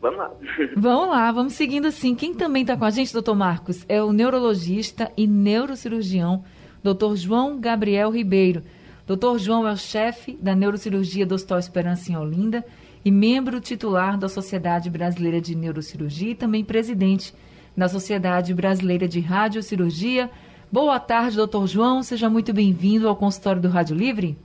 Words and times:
vamos 0.00 0.18
lá. 0.18 0.32
vamos 0.76 1.08
lá, 1.08 1.32
vamos 1.32 1.52
seguindo 1.54 1.86
assim. 1.86 2.14
Quem 2.14 2.34
também 2.34 2.62
está 2.62 2.76
com 2.76 2.84
a 2.84 2.90
gente, 2.90 3.12
doutor 3.12 3.34
Marcos, 3.34 3.84
é 3.88 4.02
o 4.02 4.12
neurologista 4.12 5.12
e 5.16 5.26
neurocirurgião, 5.26 6.44
doutor 6.82 7.16
João 7.16 7.60
Gabriel 7.60 8.10
Ribeiro. 8.10 8.62
Dr. 9.08 9.38
João 9.38 9.66
é 9.66 9.72
o 9.72 9.76
chefe 9.76 10.34
da 10.34 10.54
neurocirurgia 10.54 11.24
do 11.24 11.34
Hospital 11.34 11.58
Esperança 11.58 12.12
em 12.12 12.16
Olinda 12.16 12.62
e 13.02 13.10
membro 13.10 13.58
titular 13.58 14.18
da 14.18 14.28
Sociedade 14.28 14.90
Brasileira 14.90 15.40
de 15.40 15.54
Neurocirurgia 15.54 16.32
e 16.32 16.34
também 16.34 16.62
presidente 16.62 17.34
da 17.74 17.88
Sociedade 17.88 18.52
Brasileira 18.52 19.08
de 19.08 19.18
Radiocirurgia. 19.20 20.30
Boa 20.70 21.00
tarde, 21.00 21.38
doutor 21.38 21.66
João. 21.66 22.02
Seja 22.02 22.28
muito 22.28 22.52
bem-vindo 22.52 23.08
ao 23.08 23.16
consultório 23.16 23.62
do 23.62 23.68
Rádio 23.68 23.96
Livre. 23.96 24.36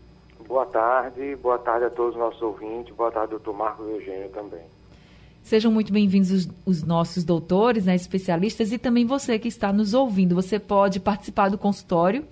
Boa 0.47 0.65
tarde, 0.65 1.35
boa 1.35 1.57
tarde 1.57 1.87
a 1.87 1.89
todos 1.89 2.13
os 2.13 2.19
nossos 2.21 2.41
ouvintes. 2.41 2.95
Boa 2.95 3.11
tarde, 3.11 3.31
doutor 3.31 3.53
Marcos 3.53 3.85
Eugênio 3.85 4.29
também. 4.29 4.61
Sejam 5.41 5.73
muito 5.73 5.91
bem-vindos 5.91 6.31
os, 6.31 6.49
os, 6.65 6.83
nossos 6.83 7.25
doutores, 7.25 7.83
né, 7.83 7.95
especialistas 7.95 8.71
e 8.71 8.77
também 8.77 9.05
você 9.05 9.37
que 9.37 9.49
está 9.49 9.73
nos 9.73 9.93
ouvindo. 9.93 10.33
Você 10.35 10.57
pode 10.57 11.01
participar 11.01 11.49
do 11.49 11.57
consultório 11.57 12.25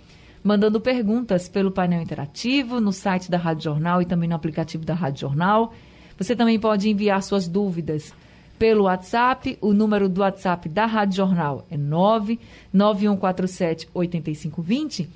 mandando 0.43 0.81
perguntas 0.81 1.47
pelo 1.47 1.71
painel 1.71 2.01
interativo, 2.01 2.79
no 2.79 2.91
site 2.91 3.29
da 3.29 3.37
Rádio 3.37 3.65
Jornal 3.65 4.01
e 4.01 4.05
também 4.05 4.27
no 4.27 4.35
aplicativo 4.35 4.85
da 4.85 4.93
Rádio 4.93 5.21
Jornal. 5.21 5.73
Você 6.17 6.35
também 6.35 6.59
pode 6.59 6.89
enviar 6.89 7.21
suas 7.23 7.47
dúvidas 7.47 8.13
pelo 8.57 8.83
WhatsApp. 8.83 9.57
O 9.61 9.73
número 9.73 10.07
do 10.07 10.21
WhatsApp 10.21 10.69
da 10.69 10.85
Rádio 10.85 11.17
Jornal 11.17 11.65
é 11.69 11.77
99147 11.77 13.89
8520. 13.93 15.09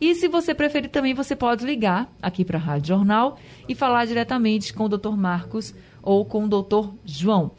E 0.00 0.14
se 0.14 0.28
você 0.28 0.54
preferir 0.54 0.90
também, 0.90 1.12
você 1.12 1.34
pode 1.34 1.64
ligar 1.64 2.12
aqui 2.22 2.44
para 2.44 2.58
a 2.58 2.60
Rádio 2.60 2.88
Jornal 2.88 3.38
e 3.68 3.74
falar 3.74 4.04
diretamente 4.04 4.72
com 4.72 4.84
o 4.84 4.88
Dr. 4.88 5.16
Marcos 5.16 5.74
ou 6.02 6.24
com 6.24 6.44
o 6.44 6.48
Dr. 6.48 6.90
João. 7.04 7.50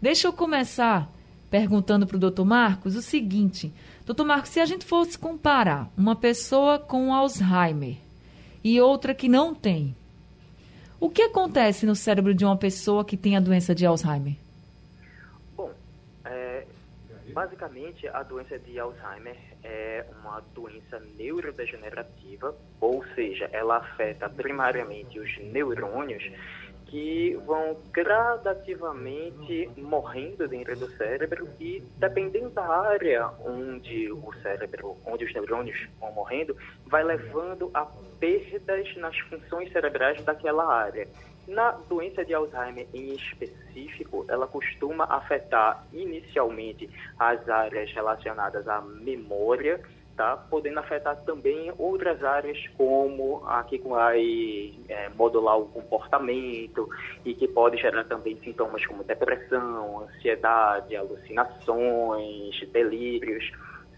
Deixa 0.00 0.28
eu 0.28 0.32
começar 0.32 1.10
perguntando 1.50 2.06
para 2.06 2.16
o 2.16 2.30
Dr. 2.30 2.44
Marcos 2.44 2.96
o 2.96 3.02
seguinte: 3.02 3.72
Doutor 4.10 4.26
Marcos, 4.26 4.50
se 4.50 4.58
a 4.58 4.66
gente 4.66 4.84
fosse 4.84 5.16
comparar 5.16 5.88
uma 5.96 6.16
pessoa 6.16 6.80
com 6.80 7.14
Alzheimer 7.14 7.94
e 8.64 8.80
outra 8.80 9.14
que 9.14 9.28
não 9.28 9.54
tem, 9.54 9.94
o 10.98 11.08
que 11.08 11.22
acontece 11.22 11.86
no 11.86 11.94
cérebro 11.94 12.34
de 12.34 12.44
uma 12.44 12.56
pessoa 12.56 13.04
que 13.04 13.16
tem 13.16 13.36
a 13.36 13.40
doença 13.40 13.72
de 13.72 13.86
Alzheimer? 13.86 14.34
Bom, 15.56 15.72
é, 16.24 16.66
basicamente 17.32 18.08
a 18.08 18.24
doença 18.24 18.58
de 18.58 18.80
Alzheimer 18.80 19.36
é 19.62 20.04
uma 20.20 20.42
doença 20.56 21.00
neurodegenerativa, 21.16 22.52
ou 22.80 23.04
seja, 23.14 23.48
ela 23.52 23.76
afeta 23.76 24.28
primariamente 24.28 25.20
os 25.20 25.38
neurônios 25.38 26.24
que 26.90 27.38
vão 27.46 27.76
gradativamente 27.92 29.70
morrendo 29.76 30.48
dentro 30.48 30.76
do 30.76 30.90
cérebro 30.96 31.48
e 31.60 31.80
dependendo 31.98 32.50
da 32.50 32.66
área 32.66 33.30
onde 33.44 34.10
o 34.10 34.32
cérebro, 34.42 34.96
onde 35.06 35.24
os 35.24 35.32
neurônios 35.32 35.88
vão 36.00 36.10
morrendo, 36.12 36.56
vai 36.86 37.04
levando 37.04 37.70
a 37.72 37.86
perdas 38.18 38.96
nas 38.96 39.16
funções 39.20 39.70
cerebrais 39.72 40.20
daquela 40.24 40.66
área. 40.66 41.06
Na 41.46 41.70
doença 41.70 42.24
de 42.24 42.34
Alzheimer 42.34 42.86
em 42.92 43.14
específico, 43.14 44.24
ela 44.28 44.48
costuma 44.48 45.04
afetar 45.04 45.84
inicialmente 45.92 46.90
as 47.18 47.48
áreas 47.48 47.92
relacionadas 47.92 48.66
à 48.66 48.80
memória, 48.80 49.80
tá? 50.16 50.36
podendo 50.36 50.80
afetar 50.80 51.16
também 51.24 51.72
outras 51.78 52.22
áreas 52.22 52.58
como 52.76 53.42
a 53.46 53.62
que 53.64 53.78
vai 53.78 54.74
é, 54.88 55.08
modular 55.10 55.58
o 55.58 55.66
comportamento 55.66 56.88
e 57.24 57.34
que 57.34 57.48
pode 57.48 57.76
gerar 57.76 58.04
também 58.04 58.38
sintomas 58.42 58.84
como 58.86 59.04
depressão, 59.04 60.02
ansiedade, 60.02 60.96
alucinações, 60.96 62.60
delírios, 62.72 63.50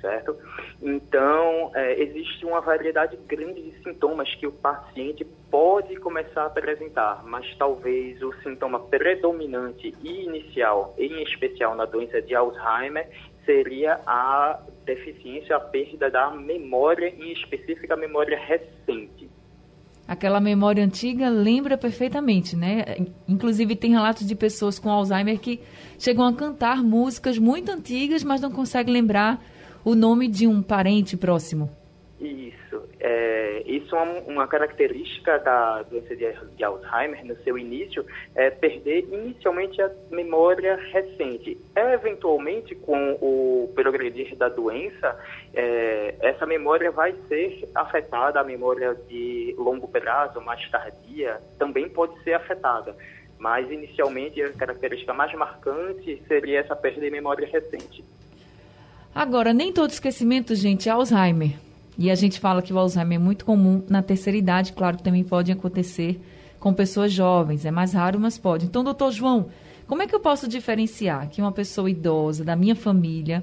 certo? 0.03 0.37
Então, 0.83 1.71
é, 1.75 2.03
existe 2.03 2.45
uma 2.45 2.61
variedade 2.61 3.17
grande 3.27 3.63
de 3.63 3.83
sintomas 3.83 4.35
que 4.35 4.47
o 4.47 4.53
paciente 4.53 5.25
pode 5.51 5.97
começar 5.97 6.43
a 6.43 6.47
apresentar, 6.47 7.23
mas 7.25 7.47
talvez 7.57 8.21
o 8.23 8.33
sintoma 8.43 8.81
predominante 8.81 9.95
e 10.03 10.25
inicial, 10.25 10.95
em 10.99 11.23
especial 11.23 11.75
na 11.77 11.85
doença 11.85 12.21
de 12.21 12.35
Alzheimer, 12.35 13.09
seria 13.45 14.01
a 14.07 14.61
deficiência, 14.85 15.57
a 15.57 15.61
perda 15.61 16.11
da 16.11 16.31
memória, 16.31 17.09
em 17.09 17.33
específica 17.33 17.95
a 17.95 17.97
memória 17.97 18.39
recente. 18.39 19.29
Aquela 20.07 20.41
memória 20.41 20.85
antiga 20.85 21.29
lembra 21.29 21.79
perfeitamente, 21.79 22.57
né? 22.57 23.07
Inclusive 23.29 23.77
tem 23.77 23.93
relatos 23.93 24.27
de 24.27 24.35
pessoas 24.35 24.79
com 24.79 24.91
Alzheimer 24.91 25.39
que 25.39 25.61
chegam 25.99 26.27
a 26.27 26.35
cantar 26.35 26.83
músicas 26.83 27.39
muito 27.39 27.71
antigas, 27.71 28.25
mas 28.25 28.41
não 28.41 28.51
conseguem 28.51 28.93
lembrar 28.93 29.43
o 29.85 29.95
nome 29.95 30.29
de 30.29 30.47
um 30.47 30.61
parente 30.61 31.17
próximo. 31.17 31.71
Isso. 32.21 32.62
É, 33.05 33.65
isso 33.67 33.97
é 33.97 34.01
uma, 34.29 34.47
característica 34.47 35.37
da 35.41 35.83
doença 35.83 36.15
de, 36.15 36.63
Alzheimer, 36.63 37.25
no 37.27 37.37
seu 37.39 37.59
início, 37.59 38.07
é 38.33 38.49
perder 38.49 39.09
inicialmente 39.13 39.83
a 39.83 39.91
memória 40.09 40.77
recente. 40.77 41.59
Eventualmente, 41.75 42.77
com 42.77 43.19
o 43.21 43.73
progredir 43.75 44.37
da 44.37 44.49
doença, 44.49 45.19
é, 45.53 46.15
essa 46.21 46.47
memória 46.47 46.93
vai 46.93 47.13
ser 47.27 47.69
afetada, 47.75 48.39
a 48.39 48.45
memória 48.45 48.95
de 49.09 49.53
longo 49.59 49.89
prazo, 49.89 50.41
mais 50.41 50.71
tardia, 50.71 51.41
também 51.59 51.89
pode 51.89 52.23
ser 52.23 52.35
afetada. 52.35 52.95
Mas, 53.37 53.69
inicialmente, 53.69 54.41
a 54.41 54.53
característica 54.53 55.13
mais 55.13 55.35
marcante 55.35 56.23
seria 56.29 56.61
essa 56.61 56.77
perda 56.77 57.01
de 57.01 57.11
memória 57.11 57.49
recente. 57.49 58.05
Agora, 59.13 59.53
nem 59.53 59.73
todo 59.73 59.91
esquecimento, 59.91 60.55
gente, 60.55 60.89
é 60.89 60.93
Alzheimer. 60.93 61.72
E 61.99 62.11
a 62.11 62.15
gente 62.15 62.41
fala 62.41 62.63
que 62.63 62.73
o 62.73 62.79
Alzheimer 62.79 63.17
é 63.17 63.23
muito 63.23 63.45
comum 63.45 63.83
na 63.89 64.03
terceira 64.03 64.37
idade, 64.37 64.73
claro 64.73 64.97
que 64.97 65.03
também 65.03 65.25
pode 65.25 65.53
acontecer 65.53 66.21
com 66.59 66.73
pessoas 66.73 67.13
jovens, 67.13 67.65
é 67.65 67.71
mais 67.71 67.93
raro, 67.93 68.19
mas 68.19 68.39
pode. 68.39 68.67
Então, 68.67 68.85
doutor 68.85 69.11
João, 69.11 69.49
como 69.87 70.01
é 70.01 70.07
que 70.07 70.15
eu 70.15 70.21
posso 70.21 70.49
diferenciar 70.49 71.29
que 71.29 71.41
uma 71.41 71.53
pessoa 71.53 71.91
idosa 71.91 72.45
da 72.45 72.57
minha 72.57 72.75
família, 72.75 73.43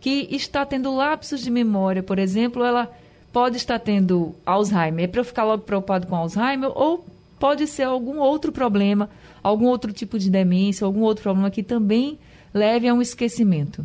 que 0.00 0.28
está 0.30 0.64
tendo 0.64 0.94
lapsos 0.94 1.40
de 1.40 1.50
memória, 1.50 2.02
por 2.02 2.18
exemplo, 2.18 2.64
ela 2.64 2.90
pode 3.32 3.56
estar 3.56 3.78
tendo 3.78 4.34
Alzheimer? 4.46 5.04
É 5.04 5.08
para 5.08 5.20
eu 5.20 5.24
ficar 5.24 5.44
logo 5.44 5.64
preocupado 5.64 6.06
com 6.06 6.16
Alzheimer 6.16 6.70
ou 6.74 7.04
pode 7.38 7.66
ser 7.66 7.82
algum 7.82 8.20
outro 8.20 8.52
problema, 8.52 9.10
algum 9.42 9.66
outro 9.66 9.92
tipo 9.92 10.18
de 10.18 10.30
demência, 10.30 10.84
algum 10.84 11.00
outro 11.00 11.24
problema 11.24 11.50
que 11.50 11.62
também 11.62 12.18
leve 12.54 12.88
a 12.88 12.94
um 12.94 13.02
esquecimento? 13.02 13.84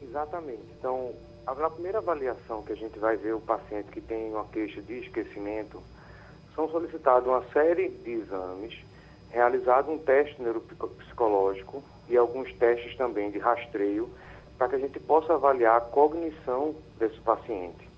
Exatamente. 0.00 0.60
Então, 0.78 1.10
na 1.54 1.70
primeira 1.70 1.98
avaliação 1.98 2.62
que 2.62 2.72
a 2.72 2.76
gente 2.76 2.98
vai 2.98 3.16
ver 3.16 3.34
o 3.34 3.40
paciente 3.40 3.90
que 3.90 4.00
tem 4.00 4.30
uma 4.32 4.44
queixa 4.46 4.82
de 4.82 4.98
esquecimento, 4.98 5.80
são 6.54 6.68
solicitados 6.68 7.28
uma 7.28 7.44
série 7.52 7.88
de 7.88 8.10
exames 8.10 8.74
realizado 9.30 9.90
um 9.90 9.98
teste 9.98 10.40
neuropsicológico 10.40 11.82
e 12.08 12.16
alguns 12.16 12.52
testes 12.54 12.96
também 12.96 13.30
de 13.30 13.38
rastreio 13.38 14.08
para 14.56 14.68
que 14.68 14.76
a 14.76 14.78
gente 14.78 14.98
possa 14.98 15.34
avaliar 15.34 15.76
a 15.76 15.80
cognição 15.80 16.74
desse 16.98 17.20
paciente. 17.20 17.88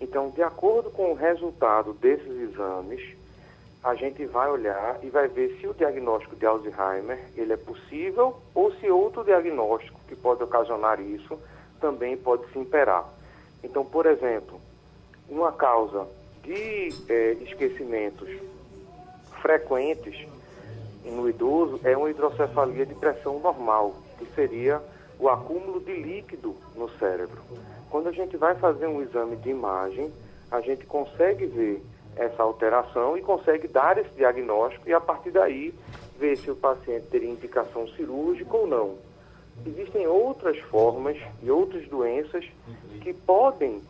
Então, 0.00 0.30
de 0.30 0.42
acordo 0.42 0.90
com 0.90 1.12
o 1.12 1.14
resultado 1.14 1.92
desses 1.92 2.50
exames, 2.50 3.16
a 3.84 3.94
gente 3.94 4.24
vai 4.26 4.50
olhar 4.50 4.98
e 5.02 5.08
vai 5.08 5.28
ver 5.28 5.56
se 5.60 5.66
o 5.66 5.74
diagnóstico 5.74 6.36
de 6.36 6.44
Alzheimer 6.44 7.20
ele 7.36 7.52
é 7.52 7.56
possível 7.56 8.36
ou 8.54 8.72
se 8.74 8.90
outro 8.90 9.24
diagnóstico 9.24 10.00
que 10.08 10.16
pode 10.16 10.42
ocasionar 10.42 11.00
isso 11.00 11.38
também 11.82 12.16
pode 12.16 12.50
se 12.52 12.58
imperar. 12.58 13.04
Então, 13.62 13.84
por 13.84 14.06
exemplo, 14.06 14.58
uma 15.28 15.52
causa 15.52 16.06
de 16.42 16.88
é, 17.08 17.32
esquecimentos 17.42 18.30
frequentes 19.42 20.26
no 21.04 21.28
idoso 21.28 21.80
é 21.82 21.96
uma 21.96 22.08
hidrocefalia 22.08 22.86
de 22.86 22.94
pressão 22.94 23.40
normal, 23.40 23.96
que 24.18 24.26
seria 24.34 24.80
o 25.18 25.28
acúmulo 25.28 25.80
de 25.80 25.92
líquido 25.92 26.56
no 26.76 26.88
cérebro. 26.98 27.42
Quando 27.90 28.08
a 28.08 28.12
gente 28.12 28.36
vai 28.36 28.54
fazer 28.54 28.86
um 28.86 29.02
exame 29.02 29.36
de 29.36 29.50
imagem, 29.50 30.12
a 30.50 30.60
gente 30.60 30.86
consegue 30.86 31.46
ver 31.46 31.82
essa 32.16 32.42
alteração 32.42 33.16
e 33.16 33.22
consegue 33.22 33.66
dar 33.66 33.98
esse 33.98 34.10
diagnóstico 34.10 34.88
e 34.88 34.92
a 34.92 35.00
partir 35.00 35.30
daí 35.30 35.74
ver 36.18 36.36
se 36.36 36.50
o 36.50 36.56
paciente 36.56 37.06
teria 37.10 37.30
indicação 37.30 37.88
cirúrgica 37.88 38.56
ou 38.56 38.66
não. 38.66 39.11
Existem 39.64 40.06
outras 40.06 40.58
formas 40.70 41.16
e 41.42 41.50
outras 41.50 41.86
doenças 41.88 42.44
que 43.00 43.12
podem 43.12 43.80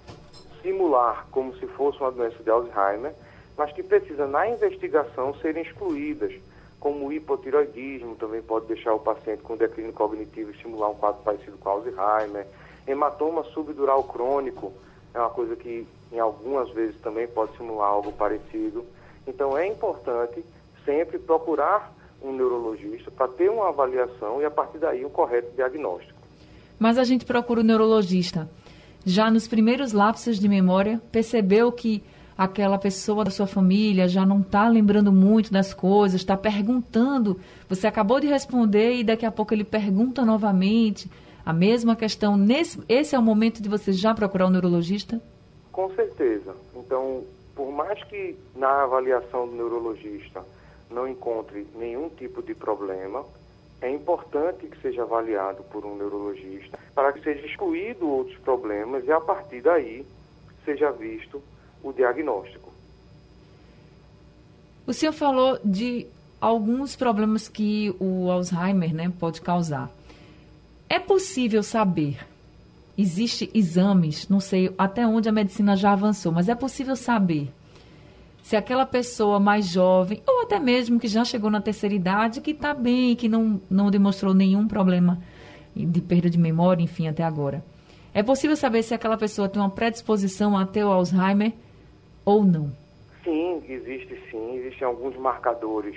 simular 0.60 1.26
como 1.30 1.54
se 1.56 1.66
fosse 1.66 1.98
uma 2.00 2.12
doença 2.12 2.42
de 2.42 2.50
Alzheimer, 2.50 3.14
mas 3.56 3.72
que 3.72 3.82
precisam 3.82 4.28
na 4.28 4.48
investigação 4.48 5.34
serem 5.36 5.62
excluídas, 5.62 6.32
como 6.78 7.06
o 7.06 7.12
hipotiroidismo 7.12 8.16
também 8.16 8.42
pode 8.42 8.66
deixar 8.66 8.94
o 8.94 8.98
paciente 8.98 9.42
com 9.42 9.56
declínio 9.56 9.92
cognitivo 9.92 10.50
e 10.50 10.54
estimular 10.54 10.90
um 10.90 10.94
quadro 10.94 11.22
parecido 11.22 11.56
com 11.58 11.68
Alzheimer, 11.68 12.46
hematoma 12.86 13.44
subdural 13.44 14.04
crônico 14.04 14.72
é 15.14 15.18
uma 15.18 15.30
coisa 15.30 15.54
que 15.56 15.86
em 16.10 16.18
algumas 16.18 16.70
vezes 16.70 16.98
também 17.00 17.26
pode 17.26 17.56
simular 17.56 17.88
algo 17.88 18.12
parecido. 18.12 18.84
Então 19.26 19.56
é 19.56 19.66
importante 19.66 20.44
sempre 20.84 21.18
procurar 21.18 21.92
um 22.22 22.32
neurologista 22.32 23.10
para 23.10 23.28
ter 23.28 23.50
uma 23.50 23.68
avaliação 23.68 24.40
e 24.40 24.44
a 24.44 24.50
partir 24.50 24.78
daí 24.78 25.04
o 25.04 25.10
correto 25.10 25.54
diagnóstico. 25.54 26.18
Mas 26.78 26.98
a 26.98 27.04
gente 27.04 27.24
procura 27.24 27.60
o 27.60 27.64
neurologista. 27.64 28.48
Já 29.04 29.30
nos 29.30 29.48
primeiros 29.48 29.92
lapsos 29.92 30.38
de 30.38 30.48
memória, 30.48 31.00
percebeu 31.10 31.72
que 31.72 32.02
aquela 32.36 32.78
pessoa 32.78 33.24
da 33.24 33.30
sua 33.30 33.46
família 33.46 34.08
já 34.08 34.24
não 34.24 34.40
está 34.40 34.68
lembrando 34.68 35.12
muito 35.12 35.52
das 35.52 35.74
coisas, 35.74 36.20
está 36.20 36.36
perguntando. 36.36 37.38
Você 37.68 37.86
acabou 37.86 38.20
de 38.20 38.26
responder 38.26 38.94
e 38.94 39.04
daqui 39.04 39.26
a 39.26 39.32
pouco 39.32 39.52
ele 39.52 39.64
pergunta 39.64 40.24
novamente 40.24 41.10
a 41.44 41.52
mesma 41.52 41.96
questão. 41.96 42.36
Nesse, 42.36 42.80
esse 42.88 43.14
é 43.14 43.18
o 43.18 43.22
momento 43.22 43.62
de 43.62 43.68
você 43.68 43.92
já 43.92 44.14
procurar 44.14 44.46
um 44.46 44.50
neurologista? 44.50 45.20
Com 45.72 45.90
certeza. 45.94 46.54
Então, 46.76 47.24
por 47.54 47.70
mais 47.72 48.02
que 48.04 48.36
na 48.54 48.84
avaliação 48.84 49.48
do 49.48 49.54
neurologista 49.54 50.44
não 50.92 51.08
encontre 51.08 51.66
nenhum 51.74 52.08
tipo 52.08 52.42
de 52.42 52.54
problema, 52.54 53.24
é 53.80 53.90
importante 53.90 54.66
que 54.66 54.80
seja 54.80 55.02
avaliado 55.02 55.64
por 55.64 55.84
um 55.84 55.96
neurologista 55.96 56.78
para 56.94 57.12
que 57.12 57.20
seja 57.22 57.44
excluído 57.44 58.08
outros 58.08 58.38
problemas 58.38 59.04
e 59.04 59.10
a 59.10 59.20
partir 59.20 59.60
daí 59.60 60.06
seja 60.64 60.92
visto 60.92 61.42
o 61.82 61.92
diagnóstico. 61.92 62.70
O 64.86 64.92
senhor 64.92 65.12
falou 65.12 65.58
de 65.64 66.06
alguns 66.40 66.94
problemas 66.94 67.48
que 67.48 67.94
o 67.98 68.30
Alzheimer 68.30 68.94
né, 68.94 69.12
pode 69.18 69.40
causar. 69.40 69.90
É 70.88 70.98
possível 70.98 71.62
saber? 71.62 72.18
Existem 72.96 73.48
exames, 73.54 74.28
não 74.28 74.38
sei 74.38 74.72
até 74.76 75.06
onde 75.06 75.28
a 75.28 75.32
medicina 75.32 75.76
já 75.76 75.92
avançou, 75.92 76.30
mas 76.30 76.48
é 76.48 76.54
possível 76.54 76.94
saber 76.94 77.50
se 78.42 78.56
aquela 78.56 78.84
pessoa 78.84 79.38
mais 79.38 79.66
jovem, 79.66 80.20
ou 80.26 80.42
até 80.42 80.58
mesmo 80.58 80.98
que 80.98 81.06
já 81.06 81.24
chegou 81.24 81.50
na 81.50 81.60
terceira 81.60 81.94
idade, 81.94 82.40
que 82.40 82.50
está 82.50 82.74
bem, 82.74 83.14
que 83.14 83.28
não, 83.28 83.60
não 83.70 83.90
demonstrou 83.90 84.34
nenhum 84.34 84.66
problema 84.66 85.18
de 85.74 86.00
perda 86.00 86.28
de 86.28 86.38
memória, 86.38 86.82
enfim, 86.82 87.08
até 87.08 87.22
agora. 87.22 87.64
É 88.12 88.22
possível 88.22 88.56
saber 88.56 88.82
se 88.82 88.92
aquela 88.92 89.16
pessoa 89.16 89.48
tem 89.48 89.62
uma 89.62 89.70
predisposição 89.70 90.58
a 90.58 90.66
ter 90.66 90.84
o 90.84 90.90
Alzheimer 90.90 91.52
ou 92.24 92.44
não? 92.44 92.70
Sim, 93.24 93.62
existe 93.68 94.20
sim. 94.30 94.56
Existem 94.56 94.86
alguns 94.86 95.16
marcadores 95.16 95.96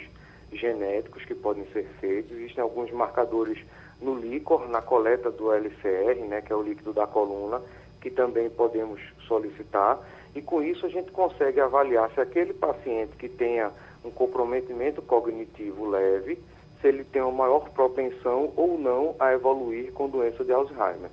genéticos 0.54 1.26
que 1.26 1.36
podem 1.36 1.66
ser 1.74 1.86
feitos, 2.00 2.32
existem 2.38 2.64
alguns 2.64 2.90
marcadores 2.92 3.58
no 4.02 4.16
líquor, 4.16 4.70
na 4.70 4.82
coleta 4.82 5.32
do 5.32 5.52
LCR, 5.52 6.20
né, 6.28 6.42
que 6.42 6.54
é 6.54 6.56
o 6.56 6.62
líquido 6.62 6.94
da 6.94 7.08
coluna, 7.08 7.62
que 8.00 8.10
também 8.10 8.50
podemos 8.50 9.02
solicitar. 9.28 10.00
E 10.36 10.42
com 10.42 10.62
isso 10.62 10.86
a 10.86 10.90
gente 10.90 11.12
consegue 11.12 11.60
avaliar 11.62 12.12
se 12.14 12.20
aquele 12.20 12.54
paciente 12.54 13.16
que 13.18 13.30
tenha 13.30 13.72
um 14.04 14.12
comprometimento 14.12 15.02
cognitivo 15.02 15.90
leve, 15.90 16.38
se 16.82 16.88
ele 16.88 17.04
tem 17.04 17.22
uma 17.22 17.32
maior 17.32 17.70
propensão 17.70 18.52
ou 18.56 18.78
não 18.78 19.16
a 19.18 19.34
evoluir 19.34 19.92
com 19.94 20.10
doença 20.10 20.44
de 20.44 20.52
Alzheimer. 20.52 21.10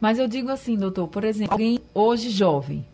Mas 0.00 0.18
eu 0.18 0.26
digo 0.26 0.50
assim, 0.50 0.76
doutor, 0.76 1.08
por 1.08 1.24
exemplo, 1.24 1.52
alguém 1.52 1.78
hoje 1.94 2.30
jovem, 2.30 2.84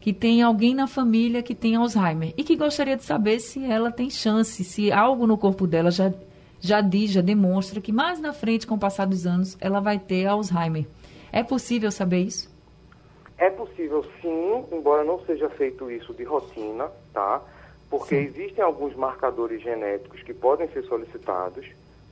que 0.00 0.12
tem 0.12 0.42
alguém 0.42 0.74
na 0.74 0.86
família 0.86 1.42
que 1.42 1.54
tem 1.54 1.76
Alzheimer 1.76 2.32
e 2.36 2.42
que 2.42 2.56
gostaria 2.56 2.96
de 2.96 3.04
saber 3.04 3.38
se 3.38 3.64
ela 3.64 3.92
tem 3.92 4.08
chance, 4.08 4.64
se 4.64 4.90
algo 4.90 5.26
no 5.26 5.36
corpo 5.36 5.66
dela 5.66 5.90
já 5.90 6.12
já 6.64 6.80
diz, 6.80 7.10
já 7.10 7.20
demonstra 7.20 7.80
que 7.80 7.90
mais 7.90 8.20
na 8.20 8.32
frente, 8.32 8.68
com 8.68 8.76
o 8.76 8.78
passar 8.78 9.04
dos 9.04 9.26
anos, 9.26 9.56
ela 9.60 9.80
vai 9.80 9.98
ter 9.98 10.26
Alzheimer. 10.26 10.86
É 11.32 11.42
possível 11.42 11.90
saber 11.90 12.20
isso? 12.20 12.51
É 13.42 13.50
possível 13.50 14.04
sim, 14.20 14.64
embora 14.70 15.02
não 15.02 15.18
seja 15.24 15.50
feito 15.50 15.90
isso 15.90 16.14
de 16.14 16.22
rotina, 16.22 16.88
tá? 17.12 17.42
Porque 17.90 18.14
sim. 18.14 18.22
existem 18.22 18.62
alguns 18.62 18.94
marcadores 18.94 19.60
genéticos 19.60 20.22
que 20.22 20.32
podem 20.32 20.68
ser 20.68 20.84
solicitados, 20.84 21.66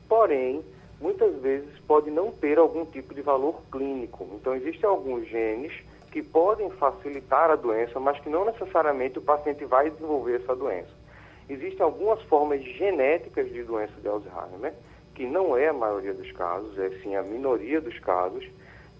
porém, 0.08 0.60
muitas 1.00 1.32
vezes 1.36 1.70
pode 1.86 2.10
não 2.10 2.32
ter 2.32 2.58
algum 2.58 2.84
tipo 2.84 3.14
de 3.14 3.22
valor 3.22 3.62
clínico. 3.70 4.28
Então, 4.34 4.56
existem 4.56 4.90
alguns 4.90 5.28
genes 5.28 5.72
que 6.10 6.20
podem 6.20 6.68
facilitar 6.70 7.48
a 7.48 7.54
doença, 7.54 8.00
mas 8.00 8.18
que 8.18 8.28
não 8.28 8.44
necessariamente 8.44 9.20
o 9.20 9.22
paciente 9.22 9.64
vai 9.64 9.88
desenvolver 9.88 10.40
essa 10.42 10.56
doença. 10.56 10.90
Existem 11.48 11.80
algumas 11.80 12.20
formas 12.22 12.60
genéticas 12.60 13.48
de 13.52 13.62
doença 13.62 13.94
de 14.02 14.08
Alzheimer, 14.08 14.74
que 15.14 15.28
não 15.28 15.56
é 15.56 15.68
a 15.68 15.72
maioria 15.72 16.12
dos 16.12 16.32
casos, 16.32 16.76
é 16.76 16.90
sim 17.04 17.14
a 17.14 17.22
minoria 17.22 17.80
dos 17.80 18.00
casos, 18.00 18.44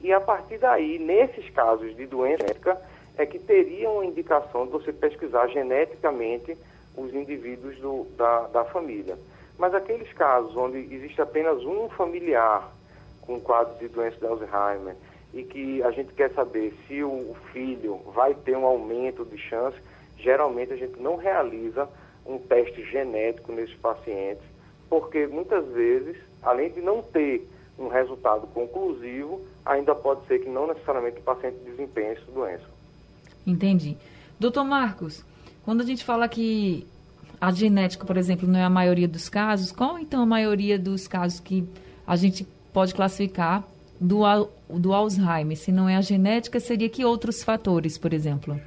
e 0.00 0.12
a 0.12 0.20
partir 0.20 0.58
daí, 0.58 0.98
nesses 0.98 1.48
casos 1.50 1.94
de 1.96 2.06
doença 2.06 2.38
genética, 2.46 2.80
é 3.18 3.26
que 3.26 3.38
teria 3.38 3.90
uma 3.90 4.04
indicação 4.04 4.64
de 4.64 4.72
você 4.72 4.92
pesquisar 4.92 5.46
geneticamente 5.48 6.56
os 6.96 7.12
indivíduos 7.14 7.78
do, 7.78 8.06
da, 8.16 8.46
da 8.48 8.64
família. 8.64 9.18
Mas 9.58 9.74
aqueles 9.74 10.10
casos 10.14 10.56
onde 10.56 10.78
existe 10.78 11.20
apenas 11.20 11.62
um 11.64 11.88
familiar 11.90 12.72
com 13.20 13.38
quadro 13.38 13.78
de 13.78 13.88
doença 13.88 14.16
de 14.16 14.26
Alzheimer 14.26 14.96
e 15.34 15.44
que 15.44 15.82
a 15.82 15.90
gente 15.90 16.12
quer 16.14 16.30
saber 16.30 16.74
se 16.88 17.02
o 17.02 17.36
filho 17.52 18.00
vai 18.14 18.34
ter 18.34 18.56
um 18.56 18.64
aumento 18.64 19.24
de 19.24 19.36
chance, 19.36 19.76
geralmente 20.16 20.72
a 20.72 20.76
gente 20.76 21.00
não 21.00 21.16
realiza 21.16 21.88
um 22.26 22.38
teste 22.38 22.82
genético 22.84 23.52
nesses 23.52 23.76
pacientes, 23.76 24.42
porque 24.88 25.26
muitas 25.26 25.66
vezes, 25.68 26.16
além 26.42 26.70
de 26.70 26.80
não 26.80 27.02
ter 27.02 27.46
um 27.80 27.88
resultado 27.88 28.46
conclusivo, 28.48 29.40
ainda 29.64 29.94
pode 29.94 30.26
ser 30.26 30.40
que 30.40 30.48
não 30.48 30.66
necessariamente 30.66 31.18
o 31.18 31.22
paciente 31.22 31.56
desempenhe 31.64 32.12
essa 32.12 32.30
doença. 32.30 32.64
Entendi. 33.46 33.96
Doutor 34.38 34.64
Marcos, 34.64 35.24
quando 35.64 35.80
a 35.80 35.84
gente 35.84 36.04
fala 36.04 36.28
que 36.28 36.86
a 37.40 37.50
genética, 37.50 38.04
por 38.04 38.16
exemplo, 38.16 38.46
não 38.46 38.58
é 38.58 38.64
a 38.64 38.70
maioria 38.70 39.08
dos 39.08 39.28
casos, 39.28 39.72
qual 39.72 39.98
então 39.98 40.22
a 40.22 40.26
maioria 40.26 40.78
dos 40.78 41.08
casos 41.08 41.40
que 41.40 41.66
a 42.06 42.14
gente 42.16 42.46
pode 42.72 42.94
classificar 42.94 43.64
do, 43.98 44.22
do 44.68 44.92
Alzheimer? 44.92 45.56
Se 45.56 45.72
não 45.72 45.88
é 45.88 45.96
a 45.96 46.00
genética, 46.02 46.60
seria 46.60 46.88
que 46.88 47.04
outros 47.04 47.42
fatores, 47.42 47.96
por 47.96 48.12
exemplo? 48.12 48.60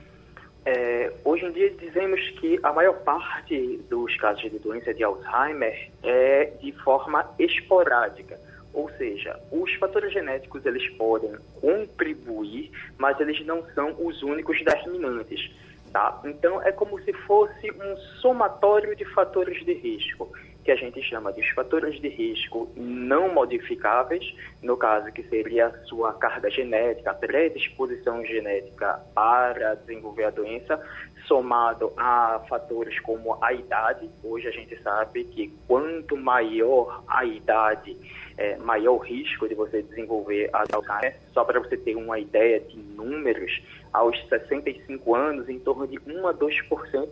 É, 0.66 1.12
hoje 1.26 1.46
em 1.46 1.52
dia 1.52 1.70
dizemos 1.72 2.22
que 2.40 2.58
a 2.64 2.72
maior 2.72 2.96
parte 3.00 3.82
dos 3.90 4.16
casos 4.16 4.50
de 4.50 4.58
doença 4.60 4.94
de 4.94 5.04
Alzheimer 5.04 5.92
é 6.02 6.54
de 6.62 6.72
forma 6.72 7.30
esporádica, 7.38 8.40
ou 8.74 8.90
seja, 8.98 9.40
os 9.52 9.72
fatores 9.76 10.12
genéticos 10.12 10.66
eles 10.66 10.88
podem 10.98 11.36
contribuir, 11.62 12.72
mas 12.98 13.20
eles 13.20 13.46
não 13.46 13.64
são 13.74 13.96
os 14.00 14.22
únicos 14.24 14.58
determinantes. 14.64 15.52
Tá? 15.92 16.20
Então 16.26 16.60
é 16.64 16.72
como 16.72 17.00
se 17.04 17.14
fosse 17.14 17.72
um 17.72 17.96
somatório 18.20 18.96
de 18.96 19.06
fatores 19.14 19.64
de 19.64 19.74
risco. 19.74 20.32
Que 20.64 20.72
a 20.72 20.76
gente 20.76 21.02
chama 21.04 21.34
de 21.34 21.54
fatores 21.54 22.00
de 22.00 22.08
risco 22.08 22.72
não 22.76 23.34
modificáveis, 23.34 24.34
no 24.62 24.78
caso 24.78 25.12
que 25.12 25.24
seria 25.24 25.68
a 25.68 25.84
sua 25.86 26.14
carga 26.14 26.50
genética, 26.50 27.12
a 27.12 27.14
predisposição 27.14 28.26
genética 28.26 29.00
para 29.14 29.76
desenvolver 29.76 30.26
a 30.26 30.30
doença, 30.30 30.82
somado 31.28 31.92
a 31.98 32.42
fatores 32.48 33.00
como 33.00 33.38
a 33.44 33.54
idade. 33.54 34.10
Hoje 34.24 34.48
a 34.48 34.52
gente 34.52 34.82
sabe 34.82 35.26
que 35.26 35.54
quanto 35.68 36.16
maior 36.16 37.04
a 37.08 37.26
idade, 37.26 37.98
é, 38.38 38.58
maior 38.58 38.94
o 38.94 38.98
risco 38.98 39.48
de 39.48 39.56
você 39.56 39.82
desenvolver 39.82 40.50
a 40.54 40.64
Alzheimer. 40.74 41.18
Só 41.34 41.44
para 41.44 41.60
você 41.60 41.78
ter 41.78 41.96
uma 41.96 42.20
ideia 42.20 42.60
de 42.60 42.78
números, 42.78 43.62
aos 43.92 44.20
65 44.28 45.16
anos, 45.16 45.50
em 45.50 45.60
torno 45.60 45.88
de 45.88 46.00
1 46.08 46.28
a 46.28 46.34
2% 46.34 47.10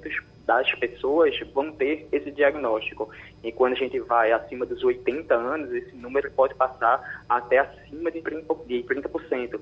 das 0.52 0.74
pessoas 0.76 1.40
vão 1.54 1.72
ter 1.72 2.08
esse 2.12 2.30
diagnóstico. 2.30 3.10
E 3.42 3.52
quando 3.52 3.74
a 3.74 3.78
gente 3.78 3.98
vai 4.02 4.34
acima 4.34 4.66
dos 4.66 4.84
80 4.84 5.34
anos, 5.34 5.72
esse 5.72 5.96
número 5.96 6.30
pode 6.32 6.54
passar 6.56 7.24
até 7.30 7.60
acima 7.60 8.12
de 8.12 8.22
30%. 8.22 8.66
De 8.68 8.84
30% 8.84 9.60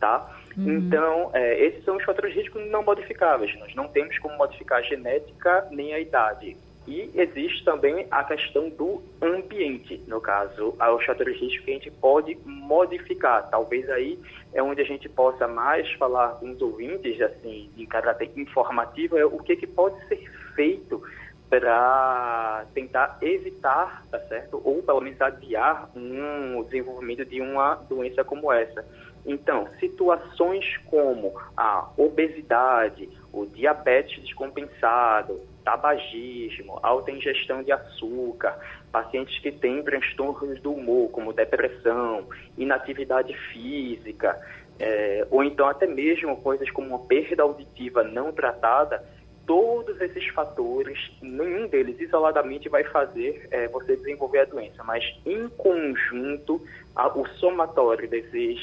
tá? 0.00 0.28
Uhum. 0.56 0.78
Então, 0.78 1.30
é, 1.32 1.64
esses 1.64 1.84
são 1.84 1.96
os 1.96 2.04
fatores 2.04 2.34
de 2.34 2.40
risco 2.40 2.58
não 2.58 2.82
modificáveis. 2.82 3.56
Nós 3.58 3.74
não 3.74 3.88
temos 3.88 4.18
como 4.18 4.36
modificar 4.36 4.78
a 4.78 4.82
genética 4.82 5.68
nem 5.70 5.94
a 5.94 6.00
idade. 6.00 6.56
E 6.86 7.10
existe 7.14 7.64
também 7.64 8.06
a 8.10 8.22
questão 8.24 8.68
do 8.68 9.02
ambiente, 9.22 10.02
no 10.06 10.20
caso, 10.20 10.74
os 10.78 11.04
fatores 11.04 11.38
de 11.38 11.46
risco 11.46 11.64
que 11.64 11.70
a 11.70 11.74
gente 11.74 11.90
pode 11.90 12.36
modificar. 12.44 13.48
Talvez 13.48 13.88
aí 13.88 14.18
é 14.52 14.62
onde 14.62 14.82
a 14.82 14.84
gente 14.84 15.08
possa 15.08 15.48
mais 15.48 15.90
falar 15.92 16.34
com 16.40 16.50
os 16.50 16.60
ouvintes, 16.60 17.20
assim, 17.22 17.70
em 17.76 17.86
caráter 17.86 18.30
informativo, 18.36 19.16
é 19.16 19.24
o 19.24 19.38
que, 19.38 19.56
que 19.56 19.66
pode 19.66 19.96
ser 20.08 20.28
feito 20.54 21.02
para 21.48 22.66
tentar 22.74 23.18
evitar, 23.22 24.04
tá 24.10 24.18
certo? 24.20 24.60
Ou 24.64 24.82
pelo 24.82 25.00
menos 25.00 25.20
adiar 25.20 25.88
um 25.96 26.62
desenvolvimento 26.64 27.24
de 27.24 27.40
uma 27.40 27.76
doença 27.76 28.24
como 28.24 28.52
essa. 28.52 28.84
Então, 29.24 29.68
situações 29.80 30.76
como 30.86 31.32
a 31.56 31.88
obesidade, 31.96 33.08
o 33.32 33.46
diabetes 33.46 34.22
descompensado, 34.22 35.40
tabagismo, 35.64 36.78
alta 36.82 37.10
ingestão 37.10 37.62
de 37.62 37.72
açúcar, 37.72 38.58
pacientes 38.92 39.38
que 39.38 39.50
têm 39.50 39.82
transtornos 39.82 40.60
do 40.60 40.72
humor, 40.72 41.10
como 41.10 41.32
depressão, 41.32 42.28
inatividade 42.56 43.34
física, 43.52 44.40
é, 44.78 45.26
ou 45.30 45.42
então 45.42 45.66
até 45.66 45.86
mesmo 45.86 46.36
coisas 46.36 46.70
como 46.70 46.88
uma 46.88 47.06
perda 47.06 47.42
auditiva 47.42 48.02
não 48.02 48.32
tratada, 48.32 49.02
todos 49.46 50.00
esses 50.00 50.26
fatores, 50.28 50.98
nenhum 51.20 51.66
deles 51.68 52.00
isoladamente 52.00 52.68
vai 52.68 52.84
fazer 52.84 53.46
é, 53.50 53.68
você 53.68 53.96
desenvolver 53.96 54.40
a 54.40 54.44
doença, 54.44 54.82
mas 54.82 55.04
em 55.24 55.48
conjunto, 55.48 56.60
a, 56.94 57.08
o 57.08 57.26
somatório 57.38 58.08
desses, 58.08 58.58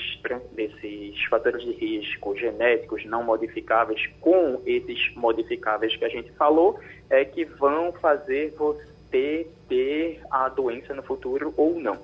desses 0.53 1.23
fatores 1.25 1.63
de 1.63 1.71
risco 1.71 2.35
genéticos 2.35 3.05
não 3.05 3.23
modificáveis 3.23 4.07
com 4.19 4.61
esses 4.65 5.13
modificáveis 5.15 5.95
que 5.95 6.05
a 6.05 6.09
gente 6.09 6.31
falou, 6.33 6.79
é 7.09 7.23
que 7.25 7.45
vão 7.45 7.91
fazer 7.93 8.53
você 8.57 9.47
ter 9.67 10.21
a 10.31 10.49
doença 10.49 10.93
no 10.93 11.03
futuro 11.03 11.53
ou 11.57 11.79
não. 11.79 11.99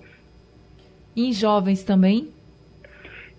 Em 1.16 1.34
jovens 1.34 1.84
também? 1.84 2.37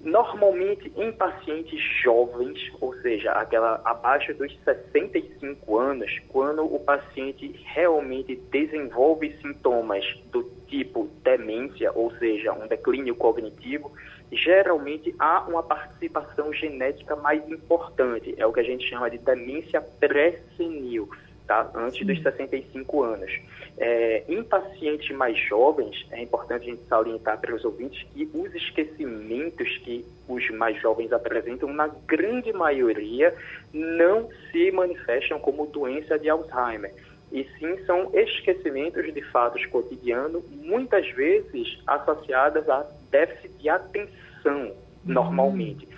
Normalmente 0.01 0.93
em 0.97 1.11
pacientes 1.11 1.81
jovens, 2.03 2.59
ou 2.81 2.95
seja, 3.01 3.33
aquela 3.33 3.81
abaixo 3.85 4.33
dos 4.35 4.57
65 4.65 5.77
anos, 5.77 6.21
quando 6.29 6.63
o 6.63 6.79
paciente 6.79 7.61
realmente 7.75 8.37
desenvolve 8.51 9.37
sintomas 9.43 10.05
do 10.31 10.45
tipo 10.69 11.09
demência, 11.25 11.91
ou 11.95 12.13
seja, 12.13 12.53
um 12.53 12.69
declínio 12.69 13.17
cognitivo, 13.17 13.93
geralmente 14.31 15.15
há 15.19 15.41
uma 15.49 15.63
participação 15.63 16.53
genética 16.53 17.17
mais 17.17 17.47
importante, 17.49 18.35
é 18.39 18.47
o 18.47 18.53
que 18.53 18.61
a 18.61 18.65
gente 18.65 18.89
chama 18.89 19.11
de 19.11 19.19
demência 19.19 19.81
pré-senil 19.81 21.09
tá? 21.49 21.69
antes 21.75 22.07
dos 22.07 22.23
65 22.23 23.03
anos. 23.03 23.33
É, 23.79 24.23
em 24.29 24.43
pacientes 24.43 25.17
mais 25.17 25.37
jovens, 25.49 26.07
é 26.11 26.23
importante 26.23 26.69
a 26.69 26.71
gente 26.71 26.87
salientar 26.89 27.41
para 27.41 27.55
os 27.55 27.65
ouvintes 27.65 28.07
que 28.13 28.29
os 28.35 28.55
esquecimentos 28.55 29.79
que 29.79 30.05
os 30.29 30.49
mais 30.51 30.81
jovens 30.81 31.13
apresentam, 31.13 31.73
na 31.73 31.89
grande 32.07 32.53
maioria, 32.53 33.35
não 33.73 34.29
se 34.51 34.71
manifestam 34.71 35.41
como 35.41 35.67
doença 35.67 36.19
de 36.19 36.29
Alzheimer. 36.29 36.93
E 37.33 37.45
sim 37.59 37.85
são 37.85 38.11
esquecimentos 38.15 39.13
de 39.13 39.23
fatos 39.23 39.65
cotidianos, 39.67 40.45
muitas 40.51 41.09
vezes 41.13 41.79
associados 41.87 42.69
a 42.69 42.87
déficit 43.11 43.53
de 43.59 43.69
atenção, 43.69 44.73
normalmente 45.05 45.89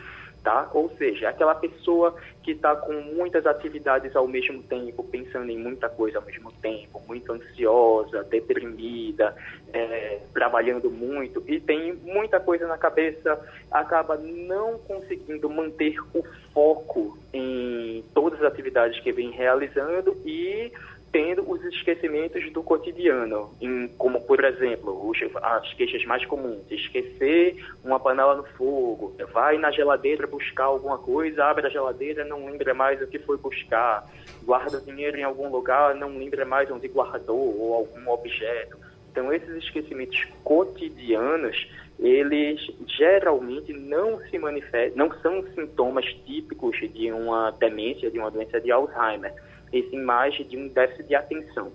tá? 0.43 0.69
Ou 0.73 0.91
seja, 0.97 1.29
aquela 1.29 1.55
pessoa 1.55 2.15
que 2.43 2.53
está 2.53 2.75
com 2.75 2.93
muitas 2.93 3.47
atividades 3.47 4.17
ao 4.17 4.27
mesmo 4.27 4.63
tempo, 4.63 5.05
pensando 5.05 5.51
em 5.51 5.59
muita 5.59 5.89
coisa 5.89 6.19
ao 6.19 6.25
mesmo 6.25 6.51
tempo, 6.53 7.03
muito 7.07 7.33
ansiosa, 7.33 8.25
deprimida, 8.25 9.35
é, 9.73 10.21
trabalhando 10.33 10.91
muito 10.91 11.43
e 11.47 11.61
tem 11.61 11.93
muita 11.95 12.41
coisa 12.41 12.67
na 12.67 12.79
cabeça, 12.79 13.39
acaba 13.71 14.17
não 14.17 14.79
conseguindo 14.79 15.51
manter 15.51 15.97
o 16.15 16.25
foco 16.53 17.19
em 17.33 18.03
todas 18.15 18.41
as 18.41 18.47
atividades 18.47 18.99
que 19.01 19.13
vem 19.13 19.31
realizando 19.31 20.17
e 20.25 20.73
tendo 21.13 21.49
os 21.51 21.63
esquecimentos 21.65 22.51
do 22.53 22.63
cotidiano, 22.63 23.53
em, 23.61 23.89
como 23.99 24.21
por 24.21 24.45
exemplo, 24.45 25.13
as 25.43 25.73
queixas 25.75 26.05
mais 26.05 26.25
comuns, 26.25 26.63
esquecer 26.71 27.57
uma 27.85 27.99
panela 27.99 28.37
no 28.37 28.45
fogo, 28.45 29.17
vai 29.33 29.59
na 29.59 29.71
geladeira 29.71 30.27
buscar 30.27 30.65
alguma 30.65 30.99
coisa, 30.99 31.45
abre 31.45 31.67
a 31.67 31.71
geladeira, 31.71 32.25
não 32.25 32.47
lembra 32.47 32.75
mais 32.75 33.03
o 33.03 33.07
que 33.07 33.19
foi 33.19 33.37
buscar, 33.37 34.07
guarda 34.45 34.81
dinheiro 34.81 35.17
em 35.17 35.25
algum 35.25 35.51
lugar, 35.51 35.95
não 35.95 36.17
lembra 36.17 36.45
mais 36.45 36.71
onde 36.71 36.87
guardou 36.89 37.61
ou 37.61 37.75
algum 37.75 38.09
objeto. 38.11 38.79
Então 39.11 39.33
esses 39.33 39.57
esquecimentos 39.57 40.25
cotidianos, 40.45 41.69
eles 41.99 42.61
geralmente 42.87 43.73
não 43.73 44.21
se 44.31 44.39
manifestam, 44.39 45.09
não 45.09 45.21
são 45.21 45.45
sintomas 45.55 46.05
típicos 46.25 46.79
de 46.79 47.11
uma 47.11 47.51
demência, 47.51 48.11
de 48.11 48.19
uma 48.19 48.31
doença 48.31 48.61
de 48.61 48.71
Alzheimer 48.71 49.35
essa 49.73 49.95
imagem 49.95 50.47
de 50.47 50.57
um 50.57 50.69
déficit 50.69 51.09
de 51.09 51.15
atenção. 51.15 51.71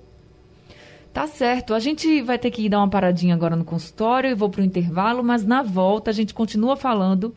Tá 1.15 1.27
certo. 1.27 1.73
A 1.73 1.79
gente 1.79 2.21
vai 2.21 2.37
ter 2.37 2.51
que 2.51 2.67
dar 2.67 2.79
uma 2.79 2.89
paradinha 2.89 3.33
agora 3.33 3.55
no 3.55 3.63
consultório 3.63 4.29
e 4.29 4.35
vou 4.35 4.49
para 4.49 4.61
o 4.61 4.65
intervalo, 4.65 5.23
mas 5.23 5.45
na 5.45 5.63
volta 5.63 6.11
a 6.11 6.13
gente 6.13 6.33
continua 6.33 6.75
falando 6.75 7.33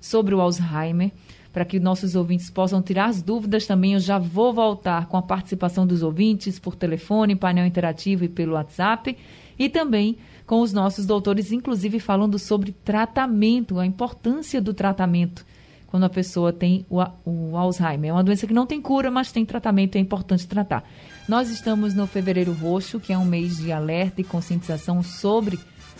sobre 0.00 0.34
o 0.34 0.40
Alzheimer, 0.40 1.10
para 1.52 1.64
que 1.64 1.78
nossos 1.78 2.14
ouvintes 2.14 2.48
possam 2.48 2.80
tirar 2.80 3.06
as 3.06 3.20
dúvidas 3.20 3.66
também. 3.66 3.92
Eu 3.92 4.00
já 4.00 4.18
vou 4.18 4.54
voltar 4.54 5.08
com 5.08 5.16
a 5.18 5.22
participação 5.22 5.86
dos 5.86 6.02
ouvintes 6.02 6.58
por 6.58 6.74
telefone, 6.74 7.36
painel 7.36 7.66
interativo 7.66 8.24
e 8.24 8.30
pelo 8.30 8.54
WhatsApp, 8.54 9.14
e 9.58 9.68
também 9.68 10.16
com 10.46 10.62
os 10.62 10.72
nossos 10.72 11.04
doutores, 11.04 11.52
inclusive 11.52 12.00
falando 12.00 12.38
sobre 12.38 12.72
tratamento, 12.72 13.78
a 13.78 13.84
importância 13.84 14.58
do 14.58 14.72
tratamento 14.72 15.44
quando 15.88 16.04
a 16.04 16.08
pessoa 16.08 16.52
tem 16.52 16.86
o, 16.88 17.02
o, 17.24 17.56
Alzheimer. 17.56 18.10
É 18.10 18.12
uma 18.12 18.22
doença 18.22 18.46
que 18.46 18.52
não 18.52 18.66
tem 18.66 18.80
cura, 18.80 19.10
mas 19.10 19.32
tem 19.32 19.44
tratamento 19.44 19.96
e 19.96 19.98
é 19.98 20.00
importante 20.00 20.46
tratar. 20.46 20.88
Nós 21.26 21.50
estamos 21.50 21.94
no 21.94 22.06
Fevereiro 22.06 22.52
Roxo, 22.52 23.00
que 23.00 23.12
é 23.12 23.18
um 23.18 23.24
mês 23.24 23.56
de 23.56 23.72
alerta 23.72 24.20
e 24.20 24.24
conscientização 24.24 25.02
sobre 25.02 25.58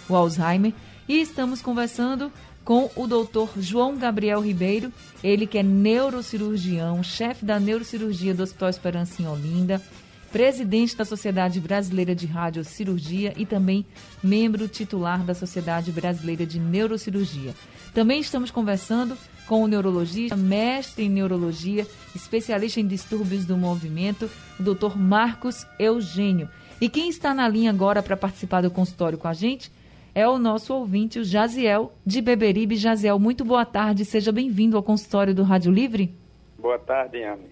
o 0.09 0.15
Alzheimer, 0.15 0.73
e 1.09 1.21
estamos 1.21 1.61
conversando 1.61 2.31
com 2.65 2.91
o 2.95 3.07
doutor 3.07 3.51
João 3.57 3.97
Gabriel 3.97 4.41
Ribeiro, 4.43 4.93
ele 5.25 5.47
que 5.47 5.57
é 5.57 5.63
neurocirurgião, 5.63 7.03
chefe 7.03 7.45
da 7.45 7.59
neurocirurgia 7.59 8.35
do 8.35 8.43
Hospital 8.43 8.69
Esperança 8.69 9.23
em 9.23 9.27
Olinda, 9.27 9.83
presidente 10.31 10.95
da 10.95 11.07
Sociedade 11.07 11.61
Brasileira 11.61 12.15
de 12.15 12.27
Radiocirurgia 12.27 13.33
e 13.39 13.47
também 13.47 13.87
membro 14.23 14.69
titular 14.69 15.25
da 15.25 15.35
Sociedade 15.35 15.91
Brasileira 15.91 16.45
de 16.45 16.61
Neurocirurgia. 16.61 17.55
Também 17.99 18.21
estamos 18.21 18.53
conversando 18.53 19.19
com 19.49 19.61
o 19.61 19.67
neurologista, 19.67 20.37
mestre 20.37 21.07
em 21.07 21.09
neurologia, 21.09 21.85
especialista 22.15 22.79
em 22.79 22.87
distúrbios 22.87 23.45
do 23.45 23.57
movimento, 23.57 24.31
o 24.57 24.63
Dr. 24.63 24.97
Marcos 24.97 25.67
Eugênio. 25.81 26.49
E 26.81 26.89
quem 26.89 27.09
está 27.09 27.35
na 27.35 27.49
linha 27.49 27.71
agora 27.71 28.01
para 28.01 28.17
participar 28.17 28.61
do 28.61 28.71
consultório 28.71 29.19
com 29.19 29.27
a 29.27 29.33
gente 29.33 29.73
é 30.15 30.29
o 30.29 30.39
nosso 30.39 30.73
ouvinte, 30.73 31.19
o 31.19 31.25
Jaziel, 31.25 31.93
de 32.07 32.23
Beberibe. 32.23 32.77
Jaziel, 32.77 33.19
muito 33.19 33.45
boa 33.45 33.67
tarde, 33.67 34.05
seja 34.05 34.31
bem-vindo 34.31 34.77
ao 34.77 34.83
consultório 34.85 35.35
do 35.35 35.43
Rádio 35.43 35.73
Livre. 35.73 36.15
Boa 36.57 36.79
tarde, 36.79 37.21
Anne. 37.25 37.51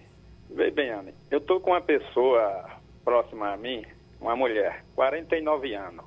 Vem 0.49 0.71
bem, 0.71 0.91
Anne. 0.91 1.13
Eu 1.29 1.39
estou 1.39 1.59
com 1.59 1.71
uma 1.71 1.81
pessoa 1.81 2.69
próxima 3.03 3.51
a 3.51 3.57
mim, 3.57 3.83
uma 4.21 4.33
mulher, 4.33 4.85
49 4.95 5.73
anos. 5.73 6.05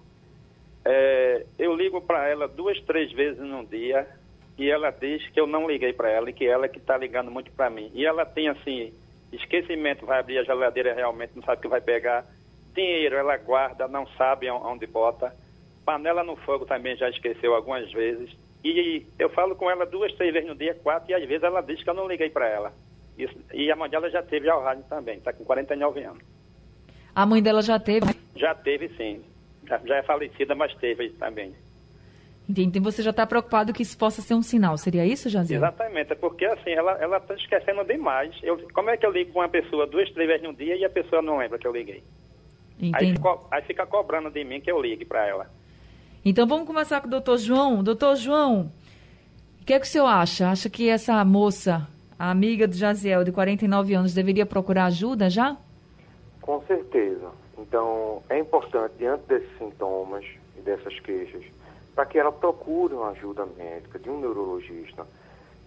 É, 0.82 1.44
eu 1.58 1.76
ligo 1.76 2.00
para 2.00 2.26
ela 2.26 2.48
duas, 2.48 2.80
três 2.84 3.12
vezes 3.12 3.38
num 3.38 3.66
dia 3.66 4.18
e 4.60 4.70
ela 4.70 4.90
diz 4.90 5.26
que 5.30 5.40
eu 5.40 5.46
não 5.46 5.66
liguei 5.66 5.90
para 5.94 6.10
ela 6.10 6.28
e 6.28 6.34
que 6.34 6.46
ela 6.46 6.68
que 6.68 6.76
está 6.76 6.94
ligando 6.94 7.30
muito 7.30 7.50
para 7.52 7.70
mim. 7.70 7.90
E 7.94 8.04
ela 8.04 8.26
tem 8.26 8.46
assim, 8.46 8.92
esquecimento, 9.32 10.04
vai 10.04 10.20
abrir 10.20 10.36
a 10.36 10.44
geladeira 10.44 10.92
realmente, 10.92 11.32
não 11.34 11.42
sabe 11.42 11.56
o 11.56 11.62
que 11.62 11.68
vai 11.68 11.80
pegar. 11.80 12.26
Dinheiro 12.74 13.16
ela 13.16 13.38
guarda, 13.38 13.88
não 13.88 14.06
sabe 14.18 14.50
onde 14.50 14.86
bota. 14.86 15.34
Panela 15.82 16.22
no 16.22 16.36
fogo 16.36 16.66
também 16.66 16.94
já 16.94 17.08
esqueceu 17.08 17.54
algumas 17.54 17.90
vezes. 17.90 18.36
E 18.62 19.06
eu 19.18 19.30
falo 19.30 19.56
com 19.56 19.70
ela 19.70 19.86
duas, 19.86 20.12
três 20.12 20.30
vezes 20.30 20.46
no 20.46 20.54
dia, 20.54 20.74
quatro, 20.74 21.10
e 21.10 21.14
às 21.14 21.26
vezes 21.26 21.42
ela 21.42 21.62
diz 21.62 21.82
que 21.82 21.88
eu 21.88 21.94
não 21.94 22.06
liguei 22.06 22.28
para 22.28 22.46
ela. 22.46 22.70
Isso, 23.16 23.34
e 23.54 23.72
a 23.72 23.76
mãe 23.76 23.88
dela 23.88 24.10
já 24.10 24.22
teve 24.22 24.50
Alzheimer 24.50 24.84
também, 24.90 25.16
está 25.16 25.32
com 25.32 25.42
49 25.42 26.04
anos. 26.04 26.22
A 27.14 27.24
mãe 27.24 27.42
dela 27.42 27.62
já 27.62 27.80
teve? 27.80 28.14
Já 28.36 28.54
teve, 28.54 28.90
sim. 28.90 29.24
Já, 29.66 29.78
já 29.78 29.96
é 29.96 30.02
falecida, 30.02 30.54
mas 30.54 30.74
teve 30.74 31.08
também. 31.12 31.54
Entendi. 32.50 32.68
Então 32.68 32.82
você 32.82 33.02
já 33.02 33.10
está 33.10 33.24
preocupado 33.24 33.72
que 33.72 33.82
isso 33.82 33.96
possa 33.96 34.20
ser 34.20 34.34
um 34.34 34.42
sinal, 34.42 34.76
seria 34.76 35.06
isso, 35.06 35.28
Jaziel? 35.28 35.60
Exatamente, 35.60 36.12
é 36.12 36.16
porque 36.16 36.44
assim, 36.44 36.70
ela 36.70 37.16
está 37.16 37.34
esquecendo 37.34 37.84
demais. 37.84 38.34
Eu, 38.42 38.58
como 38.74 38.90
é 38.90 38.96
que 38.96 39.06
eu 39.06 39.12
ligo 39.12 39.32
com 39.32 39.38
uma 39.38 39.48
pessoa 39.48 39.86
duas, 39.86 40.10
três 40.10 40.28
vezes 40.28 40.42
no 40.42 40.52
dia 40.52 40.76
e 40.76 40.84
a 40.84 40.90
pessoa 40.90 41.22
não 41.22 41.38
lembra 41.38 41.58
que 41.58 41.66
eu 41.66 41.72
liguei? 41.72 42.02
Aí, 42.94 43.14
aí, 43.50 43.62
fica 43.62 43.86
cobrando 43.86 44.30
de 44.30 44.42
mim 44.42 44.60
que 44.60 44.70
eu 44.70 44.80
ligue 44.80 45.04
para 45.04 45.26
ela. 45.26 45.50
Então 46.24 46.46
vamos 46.46 46.66
começar 46.66 47.00
com 47.00 47.06
o 47.06 47.10
doutor 47.10 47.38
João. 47.38 47.84
Doutor 47.84 48.16
João, 48.16 48.72
o 49.60 49.64
que 49.64 49.74
é 49.74 49.78
que 49.78 49.86
o 49.86 49.88
senhor 49.88 50.06
acha? 50.06 50.50
Acha 50.50 50.68
que 50.68 50.88
essa 50.88 51.24
moça, 51.24 51.86
a 52.18 52.30
amiga 52.30 52.66
do 52.66 52.74
Jaziel, 52.74 53.22
de 53.22 53.30
49 53.30 53.94
anos, 53.94 54.12
deveria 54.12 54.44
procurar 54.44 54.86
ajuda 54.86 55.30
já? 55.30 55.56
Com 56.40 56.60
certeza. 56.62 57.30
Então, 57.58 58.22
é 58.28 58.38
importante, 58.38 58.94
diante 58.98 59.22
desses 59.28 59.56
sintomas 59.58 60.24
e 60.56 60.60
dessas 60.62 60.98
queixas, 61.00 61.44
para 61.94 62.06
que 62.06 62.18
ela 62.18 62.32
procure 62.32 62.94
uma 62.94 63.10
ajuda 63.10 63.46
médica 63.56 63.98
de 63.98 64.08
um 64.08 64.20
neurologista 64.20 65.06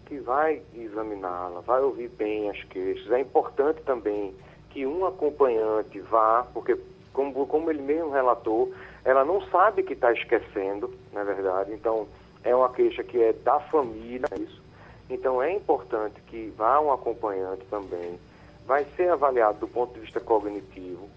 que 0.06 0.20
vai 0.20 0.62
examiná-la, 0.76 1.62
vai 1.62 1.82
ouvir 1.82 2.10
bem 2.10 2.50
as 2.50 2.62
queixas. 2.66 3.12
É 3.12 3.20
importante 3.20 3.82
também 3.82 4.34
que 4.70 4.86
um 4.86 5.06
acompanhante 5.06 6.00
vá, 6.00 6.46
porque, 6.54 6.78
como, 7.14 7.46
como 7.48 7.70
ele 7.70 7.82
mesmo 7.82 8.12
relatou, 8.12 8.74
ela 9.06 9.24
não 9.24 9.42
sabe 9.48 9.84
que 9.84 9.94
está 9.94 10.12
esquecendo, 10.12 10.94
na 11.12 11.22
é 11.22 11.24
verdade. 11.24 11.74
Então, 11.74 12.08
é 12.44 12.56
uma 12.56 12.70
queixa 12.70 13.04
que 13.04 13.22
é 13.22 13.34
da 13.34 13.60
família, 13.60 14.28
isso. 14.40 14.62
Então, 15.10 15.42
é 15.42 15.54
importante 15.54 16.20
que 16.28 16.52
vá 16.58 16.80
um 16.80 16.92
acompanhante 16.92 17.64
também. 17.70 18.20
Vai 18.66 18.86
ser 18.96 19.10
avaliado 19.10 19.60
do 19.60 19.68
ponto 19.68 19.94
de 19.94 20.00
vista 20.00 20.20
cognitivo. 20.20 21.08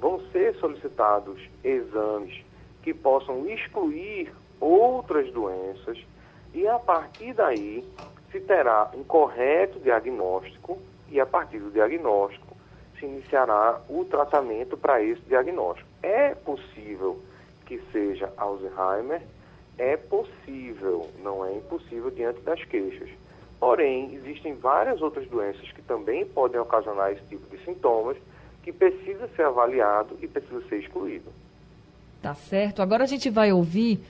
Vão 0.00 0.20
ser 0.30 0.54
solicitados 0.56 1.40
exames 1.62 2.44
que 2.82 2.94
possam 2.94 3.46
excluir 3.48 4.32
outras 4.62 5.30
doenças 5.32 5.98
e 6.54 6.66
a 6.68 6.78
partir 6.78 7.34
daí 7.34 7.84
se 8.30 8.40
terá 8.40 8.90
um 8.94 9.02
correto 9.02 9.80
diagnóstico 9.80 10.78
e 11.10 11.20
a 11.20 11.26
partir 11.26 11.58
do 11.58 11.70
diagnóstico 11.70 12.56
se 12.98 13.04
iniciará 13.04 13.80
o 13.88 14.04
tratamento 14.04 14.76
para 14.76 15.02
esse 15.02 15.20
diagnóstico. 15.22 15.88
É 16.02 16.34
possível 16.34 17.20
que 17.66 17.80
seja 17.90 18.32
Alzheimer, 18.36 19.22
é 19.76 19.96
possível, 19.96 21.10
não 21.22 21.44
é 21.44 21.52
impossível 21.54 22.10
diante 22.10 22.40
das 22.42 22.62
queixas. 22.64 23.10
Porém, 23.58 24.14
existem 24.14 24.54
várias 24.54 25.02
outras 25.02 25.26
doenças 25.28 25.70
que 25.72 25.82
também 25.82 26.24
podem 26.24 26.60
ocasionar 26.60 27.12
esse 27.12 27.22
tipo 27.24 27.48
de 27.54 27.62
sintomas 27.64 28.16
que 28.62 28.72
precisa 28.72 29.28
ser 29.34 29.42
avaliado 29.42 30.16
e 30.20 30.28
precisa 30.28 30.62
ser 30.68 30.78
excluído. 30.78 31.30
Tá 32.20 32.34
certo. 32.34 32.80
Agora 32.80 33.02
a 33.04 33.06
gente 33.06 33.28
vai 33.28 33.52
ouvir 33.52 34.00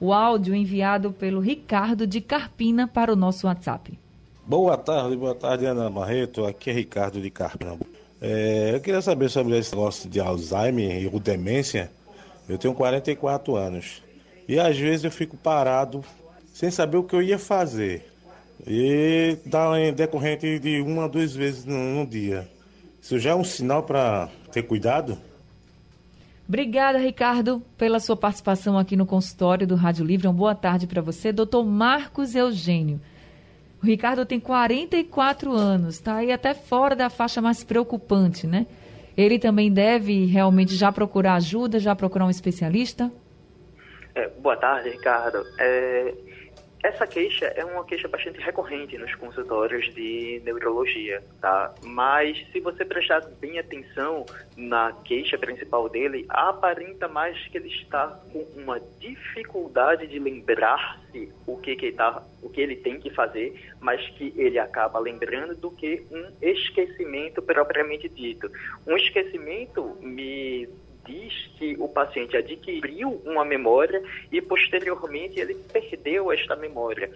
o 0.00 0.12
áudio 0.12 0.54
enviado 0.54 1.12
pelo 1.12 1.40
Ricardo 1.40 2.06
de 2.06 2.20
Carpina 2.20 2.86
para 2.86 3.12
o 3.12 3.16
nosso 3.16 3.46
WhatsApp. 3.46 3.98
Boa 4.46 4.76
tarde, 4.76 5.16
boa 5.16 5.34
tarde, 5.34 5.66
Ana 5.66 5.90
Marreto. 5.90 6.46
Aqui 6.46 6.70
é 6.70 6.72
Ricardo 6.72 7.20
de 7.20 7.30
Carpina. 7.30 7.76
É, 8.20 8.72
eu 8.74 8.80
queria 8.80 9.02
saber 9.02 9.28
sobre 9.28 9.58
esse 9.58 9.74
negócio 9.74 10.08
de 10.08 10.20
Alzheimer 10.20 11.02
e 11.02 11.20
demência. 11.20 11.90
Eu 12.48 12.56
tenho 12.56 12.74
44 12.74 13.56
anos 13.56 14.02
e 14.48 14.58
às 14.58 14.78
vezes 14.78 15.04
eu 15.04 15.10
fico 15.10 15.36
parado 15.36 16.02
sem 16.52 16.70
saber 16.70 16.96
o 16.96 17.04
que 17.04 17.14
eu 17.14 17.22
ia 17.22 17.38
fazer. 17.38 18.10
E 18.66 19.36
dá 19.44 19.78
em 19.78 19.92
decorrente 19.92 20.58
de 20.58 20.80
uma 20.80 21.08
duas 21.08 21.34
vezes 21.34 21.64
no, 21.64 21.76
no 21.76 22.06
dia. 22.06 22.48
Isso 23.00 23.18
já 23.18 23.30
é 23.30 23.34
um 23.34 23.44
sinal 23.44 23.82
para 23.82 24.28
ter 24.50 24.62
cuidado? 24.62 25.18
Obrigada, 26.48 26.96
Ricardo, 26.96 27.62
pela 27.76 28.00
sua 28.00 28.16
participação 28.16 28.78
aqui 28.78 28.96
no 28.96 29.04
consultório 29.04 29.66
do 29.66 29.74
Rádio 29.74 30.02
Livre. 30.02 30.26
Uma 30.26 30.32
boa 30.32 30.54
tarde 30.54 30.86
para 30.86 31.02
você, 31.02 31.30
doutor 31.30 31.62
Marcos 31.62 32.34
Eugênio. 32.34 32.98
O 33.82 33.86
Ricardo 33.86 34.24
tem 34.24 34.40
44 34.40 35.52
anos, 35.52 35.96
está 35.96 36.16
aí 36.16 36.32
até 36.32 36.54
fora 36.54 36.96
da 36.96 37.10
faixa 37.10 37.42
mais 37.42 37.62
preocupante, 37.62 38.46
né? 38.46 38.66
Ele 39.14 39.38
também 39.38 39.70
deve 39.70 40.24
realmente 40.24 40.74
já 40.74 40.90
procurar 40.90 41.34
ajuda, 41.34 41.78
já 41.78 41.94
procurar 41.94 42.24
um 42.24 42.30
especialista? 42.30 43.12
É, 44.14 44.28
boa 44.40 44.56
tarde, 44.56 44.88
Ricardo. 44.88 45.44
É, 45.58 46.14
essa 46.82 47.06
queixa 47.06 47.46
é 47.46 47.64
uma 47.64 47.84
queixa 47.84 48.06
bastante 48.06 48.40
recorrente 48.40 48.96
nos 48.96 49.14
consultórios 49.16 49.92
de 49.94 50.40
neurologia, 50.44 51.22
tá? 51.40 51.74
Mas 51.82 52.38
se 52.52 52.60
você 52.60 52.84
prestar 52.84 53.20
bem 53.40 53.58
atenção 53.58 54.24
na 54.56 54.92
queixa 55.04 55.36
principal 55.36 55.88
dele, 55.88 56.24
aparenta 56.28 57.08
mais 57.08 57.36
que 57.48 57.58
ele 57.58 57.68
está 57.68 58.20
com 58.32 58.46
uma 58.56 58.80
dificuldade 59.00 60.06
de 60.06 60.18
lembrar-se 60.18 61.32
o 61.46 61.56
que, 61.56 61.74
que, 61.74 61.92
tá, 61.92 62.22
o 62.42 62.48
que 62.48 62.60
ele 62.60 62.76
tem 62.76 63.00
que 63.00 63.10
fazer, 63.10 63.72
mas 63.80 64.06
que 64.10 64.32
ele 64.36 64.58
acaba 64.58 64.98
lembrando 65.00 65.56
do 65.56 65.70
que 65.70 66.04
um 66.12 66.32
esquecimento 66.40 67.42
propriamente 67.42 68.08
dito. 68.08 68.50
Um 68.86 68.96
esquecimento 68.96 69.96
me 70.00 70.68
diz 71.08 71.32
que 71.58 71.74
o 71.80 71.88
paciente 71.88 72.36
adquiriu 72.36 73.20
uma 73.24 73.44
memória 73.44 74.02
e 74.30 74.40
posteriormente 74.42 75.40
ele 75.40 75.54
perdeu 75.72 76.30
esta 76.30 76.54
memória. 76.54 77.10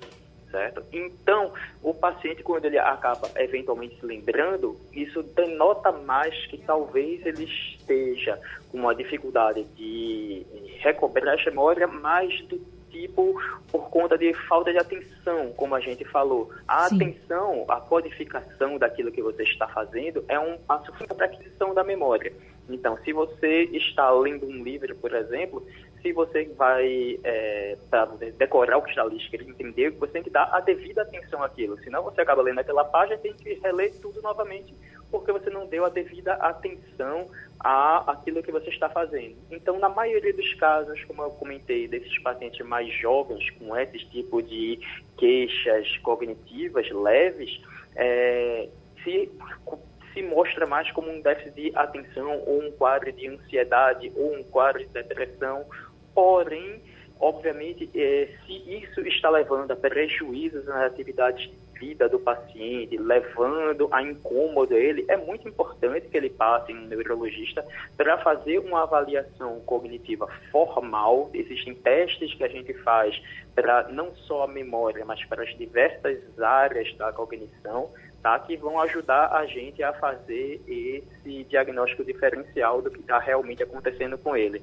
Certo? 0.50 0.85
Então, 0.92 1.50
o 1.83 1.94
paciente, 1.94 2.42
quando 2.42 2.66
ele 2.66 2.78
acaba 2.78 3.31
eventualmente 3.37 3.98
se 3.98 4.05
lembrando, 4.05 4.76
isso 4.92 5.22
denota 5.22 5.90
mais 5.90 6.35
que 6.46 6.59
talvez 6.59 7.24
ele 7.24 7.44
esteja 7.44 8.38
com 8.70 8.76
uma 8.76 8.94
dificuldade 8.94 9.64
de 9.74 10.44
recobrar 10.81 11.38
a 11.40 11.50
memória 11.50 11.87
mais 11.87 12.38
do 12.48 12.59
tipo 12.90 13.35
por 13.70 13.88
conta 13.88 14.18
de 14.18 14.35
falta 14.46 14.70
de 14.70 14.78
atenção, 14.78 15.52
como 15.57 15.74
a 15.74 15.81
gente 15.81 16.05
falou. 16.05 16.50
A 16.68 16.88
Sim. 16.88 16.96
atenção, 16.96 17.64
a 17.68 17.81
codificação 17.81 18.76
daquilo 18.78 19.11
que 19.11 19.22
você 19.22 19.42
está 19.44 19.66
fazendo 19.66 20.22
é 20.28 20.38
um 20.38 20.59
passo 20.59 20.92
para 20.92 21.24
a 21.24 21.28
aquisição 21.28 21.72
da 21.72 21.83
memória. 21.83 22.33
Então, 22.68 22.96
se 23.05 23.12
você 23.12 23.64
está 23.72 24.11
lendo 24.11 24.46
um 24.46 24.62
livro, 24.62 24.94
por 24.96 25.14
exemplo, 25.14 25.66
se 26.01 26.12
você 26.12 26.44
vai 26.57 27.18
é, 27.22 27.77
para 27.88 28.07
decorar 28.37 28.79
o 28.79 28.83
que 28.83 28.90
está 28.90 29.03
ali 29.03 29.16
escrito, 29.16 29.48
entender, 29.48 29.90
você 29.90 30.12
tem 30.12 30.22
que 30.22 30.31
dar 30.31 30.51
a 30.53 30.61
devida 30.61 31.03
atenção 31.03 31.42
àquilo. 31.42 31.79
Senão 31.79 32.03
você 32.03 32.20
acaba 32.20 32.42
lendo 32.42 32.59
aquela 32.59 32.85
página 32.85 33.16
e 33.16 33.20
tem 33.20 33.35
que 33.35 33.55
reler 33.55 33.92
tudo 34.01 34.20
novamente, 34.20 34.75
porque 35.11 35.31
você 35.31 35.48
não 35.48 35.66
deu 35.66 35.85
a 35.85 35.88
devida 35.88 36.35
atenção 36.35 37.29
a 37.61 38.12
aquilo 38.12 38.42
que 38.42 38.51
você 38.51 38.70
está 38.70 38.88
fazendo. 38.88 39.37
Então, 39.51 39.79
na 39.79 39.88
maioria 39.88 40.33
dos 40.33 40.55
casos, 40.55 41.03
como 41.05 41.22
eu 41.22 41.31
comentei, 41.31 41.87
desses 41.87 42.18
pacientes 42.20 42.66
mais 42.66 42.92
jovens 42.94 43.48
com 43.51 43.77
esse 43.77 43.98
tipo 44.07 44.42
de 44.42 44.81
queixas 45.16 45.96
cognitivas 45.98 46.90
leves, 46.90 47.61
é, 47.94 48.68
se 49.05 49.31
se 50.12 50.22
mostra 50.22 50.66
mais 50.66 50.90
como 50.92 51.11
um 51.11 51.20
déficit 51.20 51.55
de 51.55 51.72
atenção 51.77 52.42
ou 52.46 52.62
um 52.62 52.70
quadro 52.72 53.12
de 53.12 53.29
ansiedade 53.29 54.12
ou 54.16 54.35
um 54.35 54.42
quadro 54.42 54.81
de 54.81 54.88
depressão. 54.88 55.64
Porém, 56.14 56.83
obviamente, 57.20 57.88
é, 57.94 58.29
se 58.44 58.53
isso 58.83 59.01
está 59.07 59.31
levando 59.31 59.70
a 59.70 59.77
prejuízos 59.77 60.64
nas 60.66 60.85
atividades 60.85 61.48
de 61.48 61.62
vida 61.83 62.09
do 62.09 62.20
paciente, 62.20 62.96
levando 62.96 63.88
a 63.90 64.01
incômodo 64.01 64.75
ele, 64.75 65.05
é 65.09 65.16
muito 65.16 65.48
importante 65.48 66.09
que 66.09 66.16
ele 66.16 66.31
passe 66.31 66.72
um 66.72 66.87
neurologista 66.87 67.66
para 67.96 68.18
fazer 68.18 68.61
uma 68.61 68.85
avaliação 68.85 69.59
cognitiva 69.66 70.29
formal. 70.53 71.29
Existem 71.35 71.75
testes 71.75 72.35
que 72.35 72.44
a 72.44 72.48
gente 72.48 72.72
faz 72.85 73.20
para 73.55 73.88
não 73.88 74.14
só 74.14 74.44
a 74.44 74.46
memória, 74.46 75.05
mas 75.05 75.25
para 75.25 75.42
as 75.42 75.57
diversas 75.59 76.20
áreas 76.40 76.94
da 76.96 77.12
cognição, 77.12 77.90
tá? 78.22 78.38
que 78.38 78.56
vão 78.56 78.80
ajudar 78.80 79.32
a 79.32 79.44
gente 79.46 79.82
a 79.82 79.92
fazer 79.92 80.61
esse 80.66 81.44
diagnóstico 81.44 82.04
diferencial 82.04 82.80
do 82.80 82.90
que 82.90 83.00
está 83.00 83.18
realmente 83.18 83.62
acontecendo 83.62 84.16
com 84.16 84.37
ele. 84.37 84.62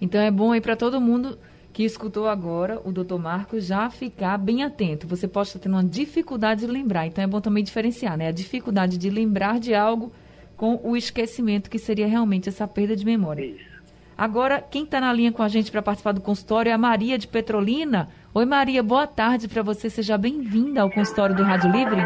Então 0.00 0.20
é 0.20 0.30
bom 0.30 0.52
aí 0.52 0.60
para 0.60 0.76
todo 0.76 1.00
mundo 1.00 1.38
que 1.72 1.84
escutou 1.84 2.26
agora 2.26 2.80
o 2.84 2.90
doutor 2.90 3.18
Marcos 3.18 3.66
já 3.66 3.90
ficar 3.90 4.38
bem 4.38 4.62
atento. 4.62 5.06
Você 5.06 5.28
pode 5.28 5.48
estar 5.48 5.58
tendo 5.58 5.74
uma 5.74 5.84
dificuldade 5.84 6.62
de 6.62 6.66
lembrar, 6.66 7.06
então 7.06 7.22
é 7.22 7.26
bom 7.26 7.40
também 7.40 7.62
diferenciar, 7.62 8.16
né? 8.16 8.28
A 8.28 8.32
dificuldade 8.32 8.96
de 8.96 9.10
lembrar 9.10 9.60
de 9.60 9.74
algo 9.74 10.10
com 10.56 10.80
o 10.82 10.96
esquecimento, 10.96 11.68
que 11.68 11.78
seria 11.78 12.06
realmente 12.06 12.48
essa 12.48 12.66
perda 12.66 12.96
de 12.96 13.04
memória. 13.04 13.44
Isso. 13.44 13.76
Agora, 14.16 14.62
quem 14.62 14.84
está 14.84 14.98
na 14.98 15.12
linha 15.12 15.30
com 15.30 15.42
a 15.42 15.48
gente 15.48 15.70
para 15.70 15.82
participar 15.82 16.12
do 16.12 16.22
consultório 16.22 16.70
é 16.70 16.72
a 16.72 16.78
Maria 16.78 17.18
de 17.18 17.28
Petrolina. 17.28 18.08
Oi, 18.32 18.46
Maria, 18.46 18.82
boa 18.82 19.06
tarde 19.06 19.46
para 19.46 19.62
você. 19.62 19.90
Seja 19.90 20.16
bem-vinda 20.16 20.80
ao 20.80 20.90
consultório 20.90 21.36
do 21.36 21.42
Rádio 21.42 21.70
Livre. 21.70 22.00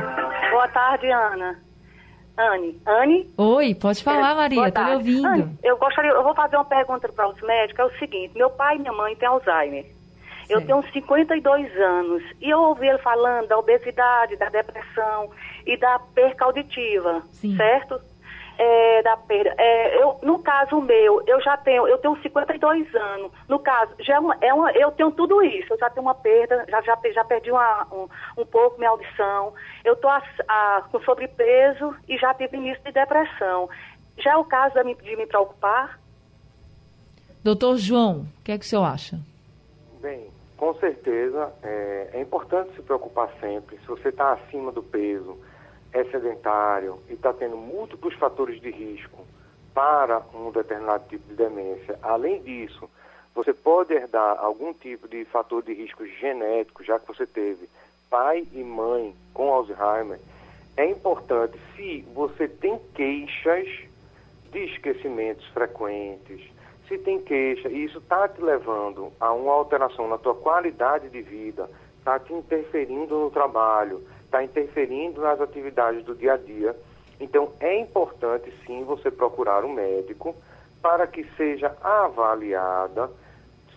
Boa 0.61 0.69
tarde, 0.69 1.11
Ana. 1.11 1.59
Anne. 2.37 2.79
Anne? 2.85 3.31
Oi, 3.39 3.75
pode 3.75 4.05
falar, 4.05 4.35
Maria, 4.35 4.69
estou 4.69 4.85
lhe 4.85 4.95
ouvindo. 4.95 5.27
Anne, 5.27 5.59
eu 5.63 5.79
gostaria, 5.79 6.11
eu 6.11 6.23
vou 6.23 6.35
fazer 6.35 6.57
uma 6.57 6.67
pergunta 6.67 7.09
para 7.09 7.31
os 7.31 7.41
médicos, 7.41 7.81
é 7.81 7.85
o 7.87 7.99
seguinte, 7.99 8.37
meu 8.37 8.51
pai 8.51 8.77
e 8.77 8.81
minha 8.81 8.93
mãe 8.93 9.17
têm 9.17 9.27
Alzheimer. 9.27 9.87
Eu 10.51 10.61
tenho 10.67 10.83
52 10.93 11.81
anos 11.81 12.23
e 12.43 12.51
eu 12.51 12.61
ouvi 12.61 12.89
ele 12.89 12.99
falando 12.99 13.49
da 13.49 13.57
obesidade, 13.57 14.37
da 14.37 14.51
depressão 14.51 15.31
e 15.65 15.79
da 15.79 15.99
perca 15.99 16.45
auditiva, 16.45 17.23
Sim. 17.33 17.57
certo? 17.57 17.99
É, 18.63 19.03
da 19.03 19.17
perda. 19.17 19.55
É, 19.57 20.03
eu, 20.03 20.19
no 20.23 20.39
caso 20.41 20.83
meu, 20.83 21.23
eu 21.27 21.41
já 21.41 21.57
tenho, 21.57 21.89
eu 21.89 21.97
tenho 21.97 22.15
52 22.21 22.95
anos. 22.95 23.33
No 23.49 23.59
caso, 23.59 23.95
já 24.01 24.17
é 24.17 24.19
uma, 24.19 24.37
é 24.39 24.53
uma, 24.53 24.71
eu 24.73 24.91
tenho 24.91 25.11
tudo 25.13 25.43
isso. 25.43 25.73
Eu 25.73 25.79
já 25.79 25.89
tenho 25.89 26.05
uma 26.05 26.15
perda, 26.15 26.67
já, 26.69 26.83
já, 26.83 26.99
já 27.11 27.25
perdi 27.25 27.51
uma, 27.51 27.87
um, 27.91 28.07
um 28.37 28.45
pouco 28.45 28.77
minha 28.77 28.91
audição. 28.91 29.55
Eu 29.83 29.95
estou 29.95 30.11
com 30.93 31.01
sobrepeso 31.01 31.97
e 32.07 32.19
já 32.19 32.35
tive 32.35 32.59
início 32.59 32.85
de 32.85 32.93
depressão. 32.93 33.71
Já 34.19 34.33
é 34.33 34.37
o 34.37 34.45
caso 34.45 34.75
de 34.75 34.85
me, 34.85 34.95
de 34.95 35.17
me 35.17 35.27
preocupar? 35.27 35.99
Doutor 37.43 37.79
João, 37.79 38.27
o 38.39 38.45
que 38.45 38.53
é 38.53 38.59
que 38.59 38.65
o 38.67 38.69
senhor 38.69 38.85
acha? 38.85 39.19
Bem, 40.03 40.29
com 40.59 40.75
certeza 40.75 41.51
é, 41.63 42.11
é 42.13 42.21
importante 42.21 42.75
se 42.77 42.83
preocupar 42.83 43.31
sempre. 43.41 43.79
Se 43.79 43.87
você 43.87 44.11
está 44.11 44.33
acima 44.33 44.71
do 44.71 44.83
peso, 44.83 45.39
é 45.93 46.05
sedentário 46.05 47.01
e 47.09 47.15
está 47.15 47.33
tendo 47.33 47.57
múltiplos 47.57 48.15
fatores 48.15 48.61
de 48.61 48.71
risco 48.71 49.27
para 49.75 50.23
um 50.35 50.51
determinado 50.51 51.09
tipo 51.09 51.29
de 51.29 51.35
demência, 51.35 51.99
além 52.03 52.43
disso, 52.43 52.89
você 53.35 53.53
pode 53.53 53.95
herdar 53.95 54.39
algum 54.39 54.73
tipo 54.73 55.09
de 55.09 55.25
fator 55.27 55.63
de 55.63 55.73
risco 55.73 56.05
genético, 56.07 56.83
já 56.85 56.99
que 56.99 57.07
você 57.07 57.27
teve 57.27 57.69
pai 58.09 58.47
e 58.53 58.63
mãe 58.63 59.15
com 59.33 59.53
Alzheimer, 59.53 60.19
é 60.77 60.87
importante, 60.87 61.59
se 61.77 62.03
você 62.13 62.49
tem 62.49 62.79
queixas 62.95 63.69
de 64.51 64.65
esquecimentos 64.65 65.47
frequentes, 65.49 66.41
se 66.89 66.99
tem 66.99 67.21
queixa 67.21 67.69
e 67.69 67.85
isso 67.85 67.99
está 67.99 68.27
te 68.29 68.43
levando 68.43 69.13
a 69.21 69.33
uma 69.33 69.53
alteração 69.53 70.09
na 70.09 70.19
tua 70.19 70.35
qualidade 70.35 71.09
de 71.09 71.23
vida, 71.23 71.71
está 71.99 72.19
te 72.19 72.33
interferindo 72.33 73.17
no 73.17 73.31
trabalho, 73.31 74.05
está 74.31 74.45
interferindo 74.45 75.21
nas 75.21 75.41
atividades 75.41 76.05
do 76.05 76.15
dia 76.15 76.35
a 76.35 76.37
dia. 76.37 76.77
Então, 77.19 77.53
é 77.59 77.81
importante 77.81 78.53
sim 78.65 78.85
você 78.85 79.11
procurar 79.11 79.65
um 79.65 79.73
médico 79.73 80.37
para 80.81 81.07
que 81.07 81.25
seja 81.37 81.77
avaliada, 81.83 83.11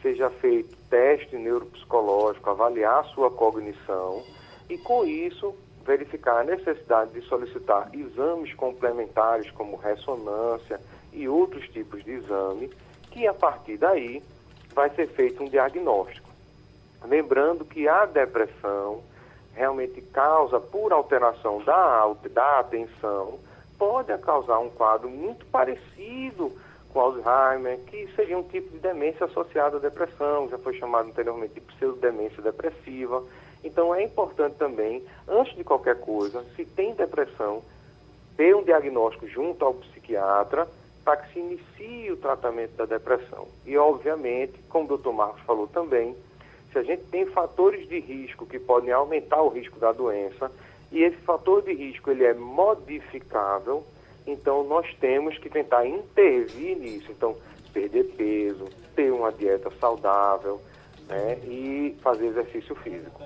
seja 0.01 0.29
feito 0.29 0.77
teste 0.89 1.35
neuropsicológico, 1.35 2.49
avaliar 2.49 2.99
a 2.99 3.03
sua 3.05 3.31
cognição 3.31 4.23
e, 4.69 4.77
com 4.77 5.03
isso, 5.03 5.55
verificar 5.83 6.41
a 6.41 6.43
necessidade 6.43 7.11
de 7.11 7.21
solicitar 7.27 7.89
exames 7.93 8.53
complementares, 8.53 9.49
como 9.51 9.75
ressonância 9.75 10.79
e 11.11 11.27
outros 11.27 11.67
tipos 11.69 12.03
de 12.03 12.11
exame, 12.11 12.71
que 13.11 13.25
a 13.27 13.33
partir 13.33 13.77
daí 13.77 14.23
vai 14.73 14.89
ser 14.91 15.07
feito 15.07 15.43
um 15.43 15.49
diagnóstico. 15.49 16.29
Lembrando 17.03 17.65
que 17.65 17.87
a 17.87 18.05
depressão 18.05 19.03
realmente 19.53 20.01
causa, 20.01 20.59
por 20.59 20.91
alteração 20.91 21.63
da, 21.63 22.13
da 22.31 22.59
atenção, 22.59 23.39
pode 23.77 24.17
causar 24.19 24.59
um 24.59 24.69
quadro 24.69 25.09
muito 25.09 25.45
parecido 25.47 26.51
com 26.91 26.99
Alzheimer, 26.99 27.79
que 27.87 28.07
seria 28.15 28.37
um 28.37 28.43
tipo 28.43 28.69
de 28.69 28.79
demência 28.79 29.25
associada 29.25 29.77
à 29.77 29.79
depressão, 29.79 30.47
já 30.49 30.57
foi 30.59 30.77
chamado 30.77 31.09
anteriormente 31.09 31.55
de 31.55 31.61
pseudodemência 31.61 32.41
depressiva. 32.41 33.23
Então 33.63 33.93
é 33.93 34.03
importante 34.03 34.55
também, 34.57 35.03
antes 35.27 35.55
de 35.55 35.63
qualquer 35.63 35.99
coisa, 35.99 36.43
se 36.55 36.65
tem 36.65 36.93
depressão, 36.93 37.63
ter 38.37 38.55
um 38.55 38.63
diagnóstico 38.63 39.27
junto 39.27 39.65
ao 39.65 39.73
psiquiatra 39.73 40.67
para 41.03 41.17
que 41.17 41.33
se 41.33 41.39
inicie 41.39 42.11
o 42.11 42.17
tratamento 42.17 42.75
da 42.75 42.85
depressão. 42.85 43.47
E, 43.65 43.77
obviamente, 43.77 44.59
como 44.69 44.93
o 44.93 44.97
Dr. 44.97 45.11
Marcos 45.11 45.41
falou 45.41 45.67
também, 45.67 46.15
se 46.73 46.79
a 46.79 46.83
gente 46.83 47.03
tem 47.03 47.25
fatores 47.27 47.87
de 47.87 47.99
risco 47.99 48.45
que 48.45 48.59
podem 48.59 48.91
aumentar 48.91 49.41
o 49.41 49.49
risco 49.49 49.79
da 49.79 49.91
doença, 49.91 50.51
e 50.91 51.03
esse 51.03 51.17
fator 51.17 51.61
de 51.61 51.73
risco 51.73 52.09
ele 52.09 52.23
é 52.23 52.33
modificável, 52.33 53.83
então 54.25 54.63
nós 54.63 54.87
temos 54.99 55.37
que 55.37 55.49
tentar 55.49 55.87
intervir 55.87 56.77
nisso. 56.77 57.11
Então, 57.11 57.37
perder 57.71 58.03
peso, 58.15 58.67
ter 58.95 59.11
uma 59.11 59.31
dieta 59.31 59.71
saudável 59.79 60.59
né, 61.07 61.37
e 61.45 61.95
fazer 62.01 62.27
exercício 62.27 62.75
físico. 62.75 63.21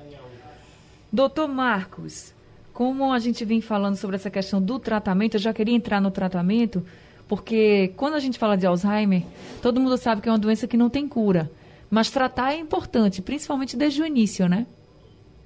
Doutor 1.12 1.48
Marcos, 1.48 2.34
como 2.74 3.12
a 3.12 3.20
gente 3.20 3.44
vem 3.44 3.62
falando 3.62 3.96
sobre 3.96 4.16
essa 4.16 4.30
questão 4.30 4.62
do 4.62 4.80
tratamento, 4.80 5.36
eu 5.36 5.40
já 5.40 5.54
queria 5.54 5.76
entrar 5.76 6.02
no 6.02 6.12
tratamento, 6.12 6.86
porque 7.28 7.94
quando 7.98 8.16
a 8.16 8.20
gente 8.20 8.38
fala 8.38 8.58
de 8.58 8.66
Alzheimer, 8.66 9.24
todo 9.62 9.80
mundo 9.80 9.98
sabe 9.98 10.22
que 10.22 10.30
é 10.30 10.32
uma 10.32 10.38
doença 10.38 10.68
que 10.68 10.78
não 10.78 10.90
tem 10.90 11.08
cura. 11.08 11.50
Mas 11.90 12.10
tratar 12.10 12.54
é 12.54 12.58
importante, 12.58 13.22
principalmente 13.22 13.78
desde 13.78 14.02
o 14.02 14.06
início, 14.06 14.48
né? 14.48 14.66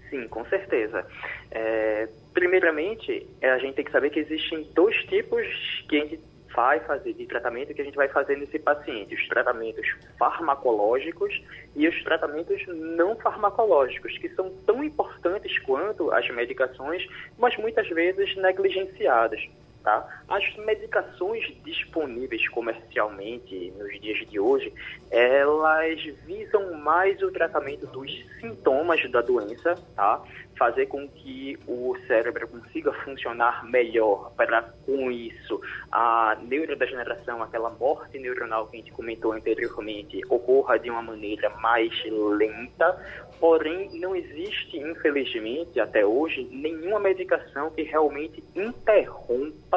Sim, 0.10 0.27
com 0.27 0.43
certeza. 0.45 1.06
É, 1.51 2.08
primeiramente, 2.34 3.27
é, 3.39 3.51
a 3.51 3.58
gente 3.60 3.75
tem 3.75 3.86
que 3.86 3.91
saber 3.91 4.10
que 4.10 4.19
existem 4.19 4.67
dois 4.73 4.95
tipos 5.06 5.45
que 5.88 5.97
a 5.97 5.99
gente 6.06 6.19
vai 6.54 6.80
fazer 6.82 7.13
de 7.13 7.25
tratamento 7.25 7.73
que 7.73 7.82
a 7.82 7.86
gente 7.86 7.95
vai 7.95 8.10
fazer 8.10 8.38
nesse 8.38 8.60
paciente, 8.60 9.15
os 9.15 9.27
tratamentos 9.27 9.88
farmacológicos 10.17 11.41
e 11.75 11.88
os 11.88 12.04
tratamentos 12.04 12.62
não 12.67 13.15
farmacológicos, 13.15 14.17
que 14.17 14.30
são 14.30 14.51
tão 14.65 14.84
importantes 14.84 15.58
quanto 15.60 16.12
as 16.12 16.30
medicações, 16.30 17.08
mas 17.38 17.56
muitas 17.58 17.88
vezes 17.89 18.36
negligenciadas. 18.36 19.41
Tá? 19.84 20.24
As 20.28 20.56
medicações 20.58 21.44
disponíveis 21.63 22.48
comercialmente 22.50 23.74
nos 23.78 24.00
dias 24.00 24.30
de 24.30 24.39
hoje, 24.39 24.72
elas 25.10 26.00
visam 26.26 26.76
mais 26.76 27.20
o 27.24 27.32
tratamento 27.32 27.88
dos 27.88 28.12
sintomas 28.39 29.10
da 29.10 29.22
doença, 29.22 29.76
tá? 29.96 30.22
fazer 30.62 30.86
com 30.86 31.08
que 31.08 31.58
o 31.67 31.96
cérebro 32.06 32.48
consiga 32.48 32.94
funcionar 32.94 33.65
melhor, 33.65 34.32
para 34.36 34.62
com 34.86 35.10
isso 35.12 35.60
a 35.91 36.38
neurodegeneração, 36.39 37.41
aquela 37.41 37.72
morte 37.72 38.20
neuronal 38.20 38.67
que 38.67 38.78
a 38.78 38.80
gente 38.80 38.91
comentou 38.91 39.32
anteriormente, 39.32 40.22
ocorra 40.30 40.78
de 40.78 40.91
uma 40.91 41.02
maneira 41.02 41.50
mais 41.50 41.91
lenta, 42.06 42.96
porém 43.39 44.00
não 44.00 44.15
existe, 44.15 44.78
infelizmente, 44.78 45.80
até 45.80 46.06
hoje, 46.06 46.48
nenhuma 46.52 47.00
medicação 47.00 47.72
que 47.72 47.82
realmente 47.82 48.44
interrompa 48.56 49.70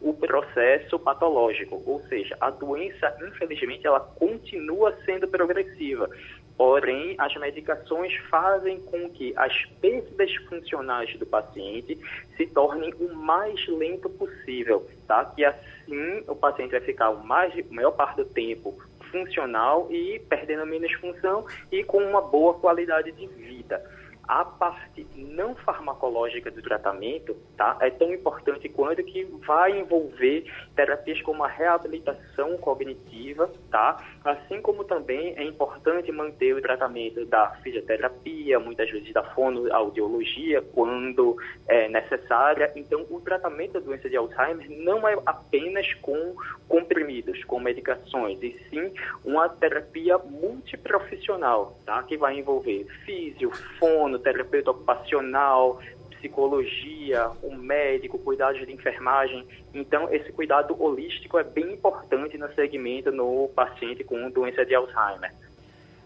o 0.00 0.14
processo 0.14 0.98
patológico, 0.98 1.82
ou 1.86 2.00
seja, 2.08 2.36
a 2.40 2.50
doença, 2.50 3.16
infelizmente, 3.26 3.86
ela 3.86 4.00
continua 4.00 4.96
sendo 5.04 5.28
progressiva. 5.28 6.08
Porém, 6.56 7.14
as 7.18 7.34
medicações 7.36 8.14
fazem 8.28 8.80
com 8.80 9.08
que 9.10 9.32
as 9.36 9.64
perdas 9.80 10.34
funcionais 10.48 11.18
do 11.18 11.24
paciente 11.24 11.98
se 12.36 12.46
tornem 12.46 12.92
o 13.00 13.14
mais 13.14 13.66
lento 13.66 14.10
possível, 14.10 14.86
tá? 15.06 15.24
Que 15.24 15.44
assim 15.44 16.22
o 16.28 16.36
paciente 16.36 16.72
vai 16.72 16.80
ficar 16.80 17.10
o 17.10 17.24
mais, 17.24 17.52
a 17.58 17.74
maior 17.74 17.92
parte 17.92 18.16
do 18.16 18.26
tempo 18.26 18.78
funcional 19.10 19.88
e 19.90 20.20
perdendo 20.28 20.66
menos 20.66 20.92
função 20.94 21.46
e 21.72 21.82
com 21.82 21.98
uma 21.98 22.20
boa 22.20 22.54
qualidade 22.54 23.10
de 23.12 23.26
vida 23.26 23.82
a 24.30 24.44
parte 24.44 25.04
não 25.16 25.56
farmacológica 25.56 26.52
do 26.52 26.62
tratamento 26.62 27.36
tá, 27.56 27.76
é 27.80 27.90
tão 27.90 28.14
importante 28.14 28.68
quanto 28.68 29.02
que 29.02 29.24
vai 29.44 29.76
envolver 29.76 30.44
terapias 30.80 31.20
como 31.20 31.44
a 31.44 31.48
reabilitação 31.48 32.56
cognitiva, 32.56 33.50
tá? 33.70 34.02
assim 34.24 34.62
como 34.62 34.82
também 34.82 35.34
é 35.36 35.44
importante 35.44 36.10
manter 36.10 36.54
o 36.54 36.62
tratamento 36.62 37.26
da 37.26 37.50
fisioterapia, 37.62 38.58
muitas 38.58 38.90
vezes 38.90 39.12
da 39.12 39.22
fonoaudiologia, 39.22 40.62
quando 40.72 41.36
é 41.68 41.86
necessária. 41.88 42.72
Então, 42.74 43.04
o 43.10 43.20
tratamento 43.20 43.74
da 43.74 43.80
doença 43.80 44.08
de 44.08 44.16
Alzheimer 44.16 44.70
não 44.70 45.06
é 45.06 45.18
apenas 45.26 45.92
com 45.94 46.34
comprimidos, 46.66 47.44
com 47.44 47.60
medicações, 47.60 48.42
e 48.42 48.58
sim 48.70 48.90
uma 49.22 49.50
terapia 49.50 50.16
multiprofissional, 50.16 51.78
tá? 51.84 52.02
que 52.04 52.16
vai 52.16 52.38
envolver 52.38 52.86
físio, 53.04 53.50
fono, 53.78 54.18
terapeuta 54.18 54.70
ocupacional, 54.70 55.78
psicologia, 56.20 57.30
o 57.42 57.56
médico, 57.56 58.18
cuidados 58.18 58.64
de 58.64 58.72
enfermagem. 58.72 59.44
Então, 59.74 60.12
esse 60.12 60.30
cuidado 60.32 60.76
holístico 60.80 61.38
é 61.38 61.44
bem 61.44 61.72
importante 61.72 62.36
no 62.36 62.52
segmento 62.54 63.10
no 63.10 63.48
paciente 63.48 64.04
com 64.04 64.30
doença 64.30 64.64
de 64.64 64.74
Alzheimer. 64.74 65.32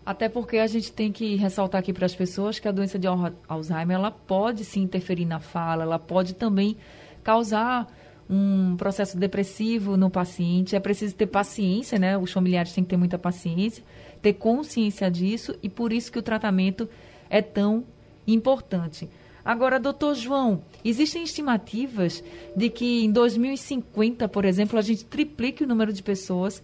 Até 0.07 0.29
porque 0.29 0.59
a 0.59 0.67
gente 0.67 0.93
tem 0.93 1.11
que 1.11 1.35
ressaltar 1.35 1.81
aqui 1.81 1.93
para 1.93 2.07
as 2.07 2.15
pessoas 2.15 2.59
que 2.59 2.69
a 2.69 2.73
doença 2.73 2.99
de 2.99 3.07
Alzheimer 3.49 3.97
ela 3.97 4.11
pode 4.11 4.65
se 4.65 4.79
interferir 4.79 5.25
na 5.25 5.41
fala, 5.41 5.83
ela 5.83 5.99
pode 5.99 6.35
também 6.35 6.77
causar 7.23 7.91
um 8.29 8.77
processo 8.77 9.19
depressivo 9.19 9.97
no 9.97 10.11
paciente. 10.11 10.77
É 10.77 10.81
preciso 10.81 11.15
ter 11.15 11.27
paciência, 11.27 11.99
né? 11.99 12.19
Os 12.19 12.33
familiares 12.33 12.73
têm 12.73 12.85
que 12.85 12.91
ter 12.91 12.97
muita 12.97 13.19
paciência, 13.19 13.83
ter 14.21 14.35
consciência 14.35 15.11
disso 15.11 15.59
e 15.63 15.69
por 15.69 15.93
isso 15.93 16.13
que 16.13 16.19
o 16.19 16.23
tratamento 16.23 16.89
é 17.31 17.41
tão 17.41 17.85
importante. 18.27 19.09
Agora, 19.45 19.79
doutor 19.79 20.15
João, 20.15 20.63
existem 20.83 21.23
estimativas 21.23 22.25
de 22.57 22.71
que 22.71 23.05
em 23.05 23.13
2050, 23.13 24.27
por 24.29 24.45
exemplo, 24.45 24.79
a 24.79 24.83
gente 24.83 25.05
triplique 25.05 25.65
o 25.65 25.67
número 25.67 25.93
de 25.93 26.03
pessoas 26.03 26.63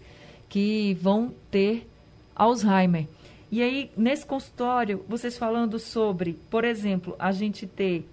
que 0.49 0.97
vão 0.99 1.31
ter 1.51 1.87
Alzheimer. 2.35 3.07
E 3.51 3.61
aí, 3.61 3.91
nesse 3.95 4.25
consultório, 4.25 5.05
vocês 5.07 5.37
falando 5.37 5.77
sobre, 5.77 6.39
por 6.49 6.63
exemplo, 6.63 7.15
a 7.19 7.31
gente 7.31 7.67
ter 7.67 8.07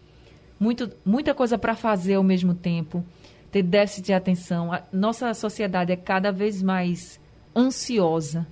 muito, 0.60 0.90
muita 1.04 1.34
coisa 1.34 1.56
para 1.56 1.74
fazer 1.74 2.14
ao 2.14 2.22
mesmo 2.22 2.54
tempo, 2.54 3.04
ter 3.50 3.62
déficit 3.62 4.06
de 4.06 4.12
atenção. 4.12 4.72
A 4.72 4.82
nossa 4.92 5.32
sociedade 5.32 5.92
é 5.92 5.96
cada 5.96 6.30
vez 6.30 6.62
mais 6.62 7.18
ansiosa, 7.56 8.46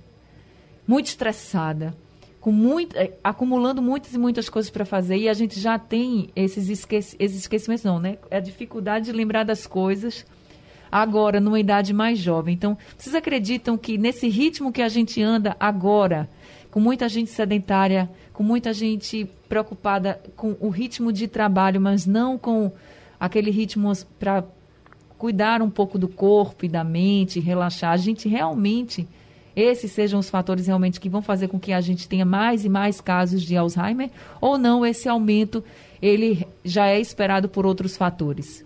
muito 0.87 1.07
estressada, 1.07 1.93
com 2.39 2.51
muito, 2.51 2.95
é, 2.95 3.13
acumulando 3.23 3.81
muitas 3.81 4.13
e 4.13 4.17
muitas 4.17 4.49
coisas 4.49 4.69
para 4.69 4.85
fazer 4.85 5.17
e 5.17 5.29
a 5.29 5.33
gente 5.33 5.59
já 5.59 5.77
tem 5.77 6.29
esses, 6.35 6.69
esqueci, 6.69 7.15
esses 7.19 7.39
esquecimentos, 7.39 7.83
não, 7.83 7.99
né? 7.99 8.17
É 8.29 8.37
a 8.37 8.39
dificuldade 8.41 9.05
de 9.05 9.11
lembrar 9.11 9.43
das 9.43 9.65
coisas 9.67 10.25
agora, 10.91 11.39
numa 11.39 11.59
idade 11.59 11.93
mais 11.93 12.17
jovem. 12.17 12.53
Então, 12.53 12.77
vocês 12.97 13.13
acreditam 13.15 13.77
que 13.77 13.97
nesse 13.97 14.27
ritmo 14.29 14.71
que 14.71 14.81
a 14.81 14.89
gente 14.89 15.21
anda 15.21 15.55
agora, 15.59 16.29
com 16.71 16.79
muita 16.79 17.09
gente 17.09 17.29
sedentária, 17.29 18.09
com 18.33 18.43
muita 18.43 18.73
gente 18.73 19.29
preocupada 19.49 20.21
com 20.35 20.55
o 20.59 20.69
ritmo 20.69 21.11
de 21.11 21.27
trabalho, 21.27 21.81
mas 21.81 22.05
não 22.05 22.37
com 22.37 22.71
aquele 23.19 23.51
ritmo 23.51 23.91
para 24.19 24.43
cuidar 25.17 25.61
um 25.61 25.69
pouco 25.69 25.97
do 25.97 26.07
corpo 26.07 26.65
e 26.65 26.69
da 26.69 26.83
mente, 26.83 27.39
relaxar. 27.39 27.91
A 27.91 27.97
gente 27.97 28.29
realmente, 28.29 29.07
esses 29.57 29.91
sejam 29.91 30.19
os 30.19 30.29
fatores 30.29 30.67
realmente 30.67 30.99
que 30.99 31.09
vão 31.09 31.21
fazer 31.21 31.47
com 31.47 31.59
que 31.59 31.73
a 31.73 31.81
gente 31.81 32.07
tenha 32.07 32.25
mais 32.25 32.63
e 32.63 32.69
mais 32.69 33.01
casos 33.01 33.41
de 33.41 33.57
Alzheimer, 33.57 34.11
ou 34.39 34.55
não 34.55 34.85
esse 34.85 35.09
aumento, 35.09 35.63
ele 35.99 36.47
já 36.63 36.87
é 36.87 36.99
esperado 36.99 37.49
por 37.49 37.65
outros 37.65 37.97
fatores? 37.97 38.63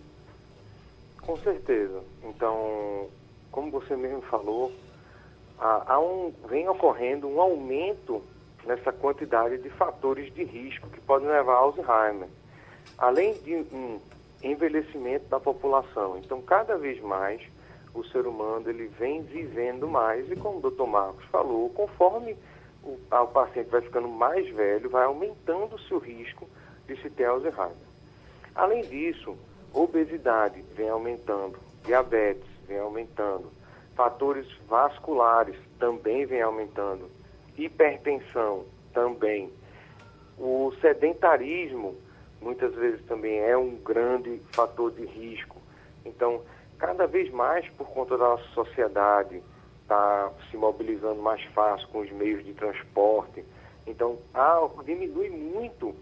Com 1.22 1.38
certeza. 1.38 2.04
Então, 2.26 3.08
como 3.50 3.72
você 3.72 3.96
mesmo 3.96 4.22
falou, 4.24 4.70
há, 5.58 5.98
um, 5.98 6.34
vem 6.50 6.68
ocorrendo 6.68 7.26
um 7.26 7.40
aumento 7.40 8.22
nessa 8.66 8.92
quantidade 8.92 9.60
de 9.60 9.70
fatores 9.70 10.34
de 10.34 10.44
risco 10.44 10.90
que 10.90 11.00
podem 11.00 11.30
levar 11.30 11.54
a 11.54 11.58
Alzheimer. 11.58 12.28
Além 12.98 13.34
de 13.42 13.56
um 13.74 14.00
envelhecimento 14.44 15.26
da 15.30 15.40
população. 15.40 16.18
Então, 16.18 16.42
cada 16.42 16.78
vez 16.78 17.02
mais, 17.02 17.42
o 17.94 18.04
ser 18.06 18.26
humano 18.26 18.70
ele 18.70 18.88
vem 18.88 19.22
vivendo 19.22 19.88
mais 19.88 20.30
e, 20.32 20.36
como 20.36 20.60
o 20.60 20.72
Dr. 20.72 20.86
Marcos 20.86 21.26
falou, 21.26 21.70
conforme 21.70 22.36
o, 22.84 22.98
o 23.12 23.28
paciente 23.28 23.70
vai 23.70 23.82
ficando 23.82 24.08
mais 24.08 24.50
velho, 24.54 24.90
vai 24.90 25.06
aumentando 25.06 25.76
o 25.92 25.98
risco 25.98 26.48
de 26.88 26.96
se 27.02 27.10
ter 27.10 27.26
Alzheimer. 27.26 27.72
Além 28.56 28.82
disso, 28.84 29.38
obesidade 29.74 30.62
vem 30.76 30.90
aumentando, 30.90 31.58
diabetes 31.84 32.48
vem 32.68 32.80
aumentando, 32.80 33.52
Fatores 33.96 34.48
vasculares 34.68 35.56
também 35.78 36.26
vem 36.26 36.42
aumentando. 36.42 37.10
Hipertensão 37.58 38.66
também. 38.94 39.52
O 40.38 40.74
sedentarismo 40.82 41.96
muitas 42.42 42.74
vezes 42.74 43.06
também 43.06 43.40
é 43.40 43.56
um 43.56 43.76
grande 43.76 44.42
fator 44.54 44.92
de 44.92 45.06
risco. 45.06 45.62
Então, 46.06 46.42
cada 46.82 47.06
vez 47.06 47.32
mais 47.32 47.70
por 47.78 47.88
conta 47.90 48.18
da 48.18 48.30
nossa 48.30 48.48
sociedade 48.56 49.40
está 49.84 50.32
se 50.50 50.58
mobilizando 50.58 51.22
mais 51.22 51.44
fácil 51.54 51.88
com 51.90 52.00
os 52.00 52.12
meios 52.12 52.44
de 52.44 52.54
transporte. 52.54 53.46
Então, 53.86 54.18
há, 54.34 54.68
diminui 54.84 55.30
muito 55.30 55.94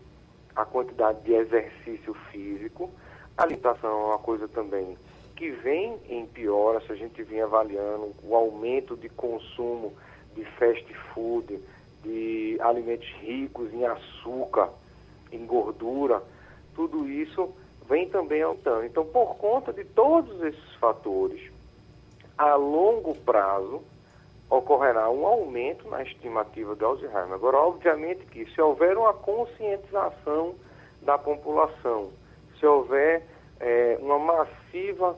a 0.55 0.63
quantidade 0.63 1.21
de 1.23 1.33
exercício 1.33 2.13
físico. 2.31 2.89
A 3.37 3.43
alimentação 3.43 3.89
é 3.89 4.05
uma 4.05 4.19
coisa 4.19 4.47
também 4.47 4.97
que 5.35 5.51
vem 5.51 5.99
em 6.07 6.25
piora, 6.25 6.79
se 6.85 6.93
a 6.93 6.95
gente 6.95 7.21
vem 7.23 7.41
avaliando 7.41 8.15
o 8.23 8.33
aumento 8.33 8.95
de 8.95 9.09
consumo 9.09 9.93
de 10.33 10.45
fast 10.57 10.93
food, 11.13 11.59
de 12.03 12.57
alimentos 12.61 13.09
ricos 13.19 13.73
em 13.73 13.85
açúcar, 13.85 14.69
em 15.29 15.45
gordura, 15.45 16.23
tudo 16.73 17.05
isso 17.09 17.53
vem 17.89 18.08
também 18.08 18.43
aumentando. 18.43 18.86
Então, 18.86 19.04
por 19.04 19.36
conta 19.38 19.73
de 19.73 19.84
todos 19.84 20.41
esses 20.43 20.75
fatores, 20.75 21.52
a 22.38 22.56
longo 22.56 23.15
prazo 23.15 23.82
ocorrerá 24.49 25.10
um 25.10 25.25
aumento 25.25 25.89
na 25.89 26.04
estimativa 26.04 26.75
de 26.75 26.84
Alzheimer. 26.84 27.34
Agora, 27.34 27.58
obviamente 27.58 28.25
que 28.28 28.45
se 28.52 28.62
houver 28.62 28.97
uma 28.97 29.13
conscientização 29.13 30.56
da 31.02 31.17
população, 31.17 32.12
se 32.60 32.65
houver 32.65 33.25
é, 33.60 33.97
uma 34.02 34.19
massiva 34.19 35.17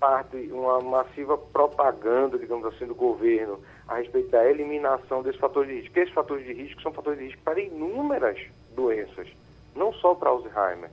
parte, 0.00 0.36
uma 0.50 0.80
massiva 0.80 1.36
propaganda, 1.36 2.38
digamos 2.38 2.64
assim, 2.66 2.86
do 2.86 2.94
governo 2.94 3.60
a 3.86 3.96
respeito 3.96 4.30
da 4.30 4.48
eliminação 4.48 5.22
desses 5.22 5.40
fatores 5.40 5.68
de 5.68 5.76
risco. 5.76 5.88
Porque 5.90 6.00
esses 6.00 6.14
fatores 6.14 6.44
de 6.44 6.52
risco 6.52 6.82
são 6.82 6.92
fatores 6.92 7.18
de 7.18 7.26
risco 7.26 7.42
para 7.42 7.60
inúmeras 7.60 8.38
doenças, 8.74 9.28
não 9.76 9.92
só 9.92 10.14
para 10.14 10.30
Alzheimer, 10.30 10.90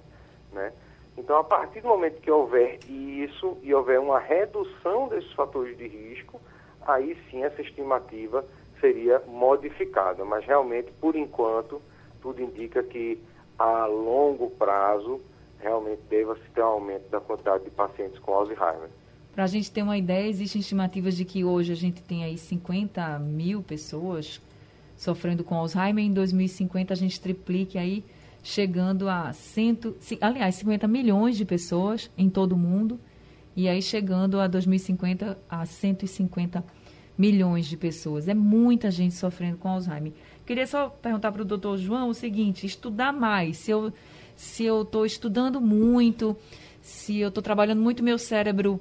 né? 0.51 0.71
Então, 1.17 1.37
a 1.37 1.43
partir 1.43 1.81
do 1.81 1.89
momento 1.89 2.21
que 2.21 2.31
houver 2.31 2.79
isso 2.87 3.57
e 3.61 3.73
houver 3.73 3.99
uma 3.99 4.19
redução 4.19 5.07
desses 5.09 5.31
fatores 5.33 5.77
de 5.77 5.87
risco, 5.87 6.39
aí 6.81 7.17
sim 7.29 7.43
essa 7.43 7.61
estimativa 7.61 8.45
seria 8.79 9.21
modificada. 9.27 10.23
Mas 10.23 10.45
realmente, 10.45 10.91
por 11.01 11.15
enquanto, 11.15 11.81
tudo 12.21 12.41
indica 12.41 12.81
que 12.83 13.21
a 13.57 13.85
longo 13.85 14.49
prazo 14.51 15.19
realmente 15.59 16.01
deva-se 16.09 16.41
ter 16.53 16.61
um 16.61 16.67
aumento 16.67 17.09
da 17.09 17.19
quantidade 17.19 17.65
de 17.65 17.69
pacientes 17.69 18.17
com 18.19 18.33
Alzheimer. 18.33 18.89
Para 19.33 19.43
a 19.43 19.47
gente 19.47 19.71
ter 19.71 19.83
uma 19.83 19.97
ideia, 19.97 20.27
existem 20.27 20.61
estimativas 20.61 21.15
de 21.15 21.25
que 21.25 21.43
hoje 21.43 21.71
a 21.71 21.75
gente 21.75 22.01
tem 22.01 22.23
aí 22.23 22.37
50 22.37 23.19
mil 23.19 23.61
pessoas 23.61 24.41
sofrendo 24.97 25.43
com 25.43 25.55
Alzheimer. 25.55 26.03
Em 26.03 26.13
2050 26.13 26.93
a 26.93 26.97
gente 26.97 27.19
triplique 27.21 27.77
aí, 27.77 28.03
chegando 28.41 29.09
a 29.09 29.31
cento, 29.33 29.95
aliás, 30.21 30.55
50 30.55 30.87
milhões 30.87 31.37
de 31.37 31.45
pessoas 31.45 32.09
em 32.17 32.29
todo 32.29 32.53
o 32.53 32.57
mundo. 32.57 32.99
E 33.55 33.67
aí 33.67 33.81
chegando 33.81 34.39
a 34.39 34.47
2050 34.47 35.37
a 35.49 35.65
150 35.65 36.63
milhões 37.17 37.65
de 37.65 37.75
pessoas. 37.75 38.27
É 38.27 38.33
muita 38.33 38.89
gente 38.89 39.15
sofrendo 39.15 39.57
com 39.57 39.67
Alzheimer. 39.67 40.13
Queria 40.45 40.65
só 40.65 40.87
perguntar 40.89 41.31
para 41.31 41.41
o 41.41 41.45
doutor 41.45 41.77
João 41.77 42.09
o 42.09 42.13
seguinte: 42.13 42.65
estudar 42.65 43.11
mais. 43.11 43.57
Se 43.57 43.71
eu 43.71 43.91
se 44.39 44.63
eu 44.63 44.83
estou 44.83 45.05
estudando 45.05 45.59
muito, 45.59 46.33
se 46.79 47.19
eu 47.19 47.27
estou 47.27 47.43
trabalhando 47.43 47.81
muito 47.81 48.01
meu 48.01 48.17
cérebro 48.17 48.79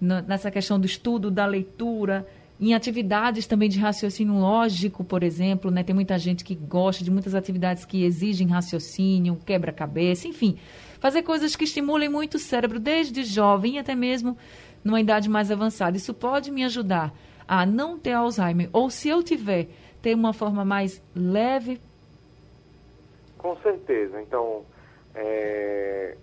nessa 0.00 0.50
questão 0.50 0.78
do 0.78 0.86
estudo, 0.86 1.30
da 1.30 1.46
leitura, 1.46 2.26
em 2.60 2.74
atividades 2.74 3.46
também 3.46 3.68
de 3.68 3.78
raciocínio 3.78 4.34
lógico, 4.34 5.04
por 5.04 5.22
exemplo, 5.22 5.70
né? 5.70 5.84
Tem 5.84 5.94
muita 5.94 6.18
gente 6.18 6.44
que 6.44 6.54
gosta 6.54 7.04
de 7.04 7.10
muitas 7.10 7.34
atividades 7.34 7.84
que 7.84 8.04
exigem 8.04 8.48
raciocínio, 8.48 9.38
quebra-cabeça, 9.46 10.26
enfim, 10.26 10.58
fazer 10.98 11.22
coisas 11.22 11.54
que 11.54 11.64
estimulem 11.64 12.08
muito 12.08 12.34
o 12.34 12.38
cérebro 12.38 12.80
desde 12.80 13.22
jovem 13.22 13.78
até 13.78 13.94
mesmo 13.94 14.36
numa 14.82 15.00
idade 15.00 15.28
mais 15.28 15.50
avançada. 15.50 15.96
Isso 15.96 16.12
pode 16.12 16.50
me 16.50 16.64
ajudar 16.64 17.12
a 17.46 17.64
não 17.64 17.98
ter 17.98 18.12
Alzheimer 18.12 18.68
ou 18.72 18.90
se 18.90 19.08
eu 19.08 19.22
tiver, 19.22 19.68
ter 20.02 20.14
uma 20.14 20.32
forma 20.32 20.64
mais 20.64 21.02
leve. 21.14 21.80
Com 23.36 23.56
certeza. 23.58 24.20
Então, 24.20 24.64
é... 25.14 26.16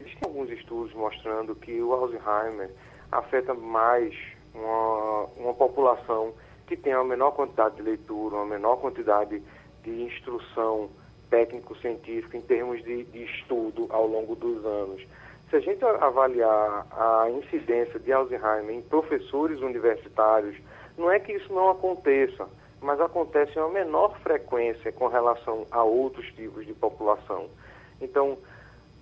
existem 0.00 0.22
alguns 0.24 0.50
estudos 0.50 0.94
mostrando 0.94 1.54
que 1.54 1.80
o 1.82 1.92
Alzheimer 1.92 2.70
afeta 3.12 3.52
mais 3.52 4.14
uma, 4.54 5.24
uma 5.36 5.54
população 5.54 6.32
que 6.66 6.76
tem 6.76 6.94
uma 6.94 7.04
menor 7.04 7.32
quantidade 7.32 7.76
de 7.76 7.82
leitura, 7.82 8.36
uma 8.36 8.46
menor 8.46 8.76
quantidade 8.76 9.42
de 9.82 10.02
instrução 10.02 10.88
técnico-científica 11.28 12.36
em 12.36 12.40
termos 12.40 12.82
de, 12.84 13.04
de 13.04 13.24
estudo 13.24 13.86
ao 13.90 14.06
longo 14.06 14.34
dos 14.34 14.64
anos. 14.64 15.04
Se 15.50 15.56
a 15.56 15.60
gente 15.60 15.84
avaliar 15.84 16.86
a 16.90 17.30
incidência 17.30 17.98
de 18.00 18.12
Alzheimer 18.12 18.70
em 18.70 18.82
professores 18.82 19.60
universitários, 19.60 20.56
não 20.96 21.10
é 21.10 21.18
que 21.18 21.32
isso 21.32 21.52
não 21.52 21.70
aconteça, 21.70 22.48
mas 22.80 23.00
acontece 23.00 23.58
em 23.58 23.62
uma 23.62 23.70
menor 23.70 24.18
frequência 24.20 24.92
com 24.92 25.06
relação 25.08 25.66
a 25.70 25.82
outros 25.82 26.26
tipos 26.32 26.66
de 26.66 26.72
população. 26.72 27.48
Então, 28.00 28.38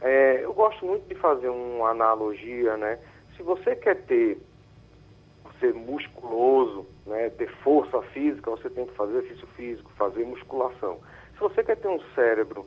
é, 0.00 0.40
eu 0.42 0.52
gosto 0.52 0.84
muito 0.84 1.06
de 1.06 1.14
fazer 1.14 1.48
uma 1.48 1.90
analogia, 1.90 2.76
né? 2.76 2.98
se 3.36 3.42
você 3.42 3.74
quer 3.74 3.96
ter, 4.02 4.38
ser 5.62 5.72
musculoso, 5.72 6.84
né, 7.06 7.30
ter 7.30 7.48
força 7.62 8.02
física, 8.02 8.50
você 8.50 8.68
tem 8.68 8.84
que 8.84 8.94
fazer 8.94 9.18
exercício 9.18 9.46
físico, 9.54 9.90
fazer 9.96 10.24
musculação. 10.24 10.98
Se 11.34 11.40
você 11.40 11.62
quer 11.62 11.76
ter 11.76 11.86
um 11.86 12.00
cérebro 12.16 12.66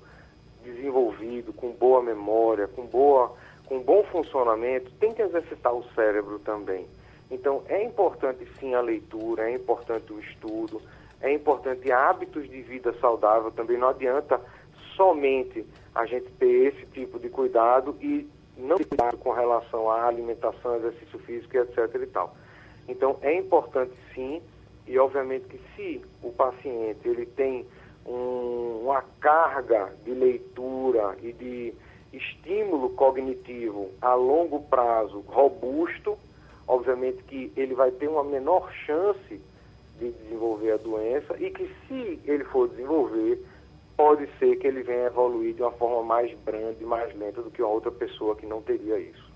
desenvolvido, 0.63 1.51
com 1.51 1.71
boa 1.71 2.01
memória, 2.01 2.67
com, 2.69 2.85
boa, 2.85 3.35
com 3.65 3.81
bom 3.81 4.03
funcionamento, 4.05 4.89
tem 4.93 5.13
que 5.13 5.21
exercitar 5.21 5.73
o 5.73 5.83
cérebro 5.93 6.39
também. 6.39 6.87
Então, 7.29 7.63
é 7.67 7.83
importante 7.83 8.47
sim 8.59 8.73
a 8.73 8.81
leitura, 8.81 9.49
é 9.49 9.55
importante 9.55 10.13
o 10.13 10.19
estudo, 10.19 10.81
é 11.21 11.33
importante 11.33 11.91
hábitos 11.91 12.49
de 12.49 12.61
vida 12.61 12.93
saudável 13.01 13.51
também. 13.51 13.77
Não 13.77 13.89
adianta 13.89 14.39
somente 14.95 15.65
a 15.93 16.05
gente 16.05 16.31
ter 16.39 16.73
esse 16.73 16.85
tipo 16.87 17.19
de 17.19 17.29
cuidado 17.29 17.97
e 17.99 18.29
não 18.57 18.77
cuidado 18.77 19.17
com 19.17 19.31
relação 19.31 19.89
à 19.89 20.05
alimentação, 20.05 20.77
exercício 20.77 21.19
físico, 21.19 21.57
etc. 21.57 21.93
e 22.01 22.07
tal. 22.07 22.35
Então, 22.87 23.17
é 23.21 23.37
importante 23.37 23.93
sim, 24.13 24.41
e 24.87 24.97
obviamente 24.99 25.45
que 25.45 25.59
se 25.75 26.01
o 26.21 26.31
paciente 26.31 27.07
ele 27.07 27.25
tem 27.25 27.65
um, 28.05 28.81
uma 28.83 29.03
carga 29.19 29.93
de 30.03 30.11
leitura 30.11 31.17
e 31.21 31.33
de 31.33 31.73
estímulo 32.13 32.91
cognitivo 32.91 33.89
a 34.01 34.13
longo 34.13 34.61
prazo 34.61 35.21
robusto, 35.27 36.17
obviamente 36.67 37.23
que 37.23 37.51
ele 37.57 37.73
vai 37.73 37.91
ter 37.91 38.07
uma 38.07 38.23
menor 38.23 38.71
chance 38.85 39.41
de 39.99 40.11
desenvolver 40.11 40.73
a 40.73 40.77
doença 40.77 41.35
e 41.39 41.49
que 41.49 41.69
se 41.87 42.19
ele 42.25 42.43
for 42.45 42.69
desenvolver, 42.69 43.43
pode 43.97 44.27
ser 44.37 44.57
que 44.57 44.67
ele 44.67 44.83
venha 44.83 45.07
evoluir 45.07 45.55
de 45.55 45.61
uma 45.61 45.71
forma 45.71 46.03
mais 46.03 46.37
branda 46.39 46.75
e 46.79 46.85
mais 46.85 47.15
lenta 47.15 47.41
do 47.41 47.49
que 47.49 47.61
uma 47.61 47.71
outra 47.71 47.91
pessoa 47.91 48.35
que 48.35 48.45
não 48.45 48.61
teria 48.61 48.99
isso. 48.99 49.33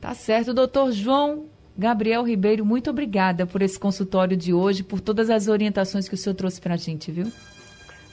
Tá 0.00 0.14
certo, 0.14 0.54
doutor 0.54 0.92
João 0.92 1.46
Gabriel 1.78 2.22
Ribeiro, 2.22 2.64
muito 2.64 2.88
obrigada 2.88 3.46
por 3.46 3.60
esse 3.60 3.78
consultório 3.78 4.36
de 4.36 4.52
hoje, 4.52 4.82
por 4.82 5.00
todas 5.00 5.28
as 5.28 5.46
orientações 5.46 6.08
que 6.08 6.14
o 6.14 6.18
senhor 6.18 6.34
trouxe 6.34 6.60
para 6.60 6.74
a 6.74 6.76
gente, 6.76 7.10
viu? 7.10 7.30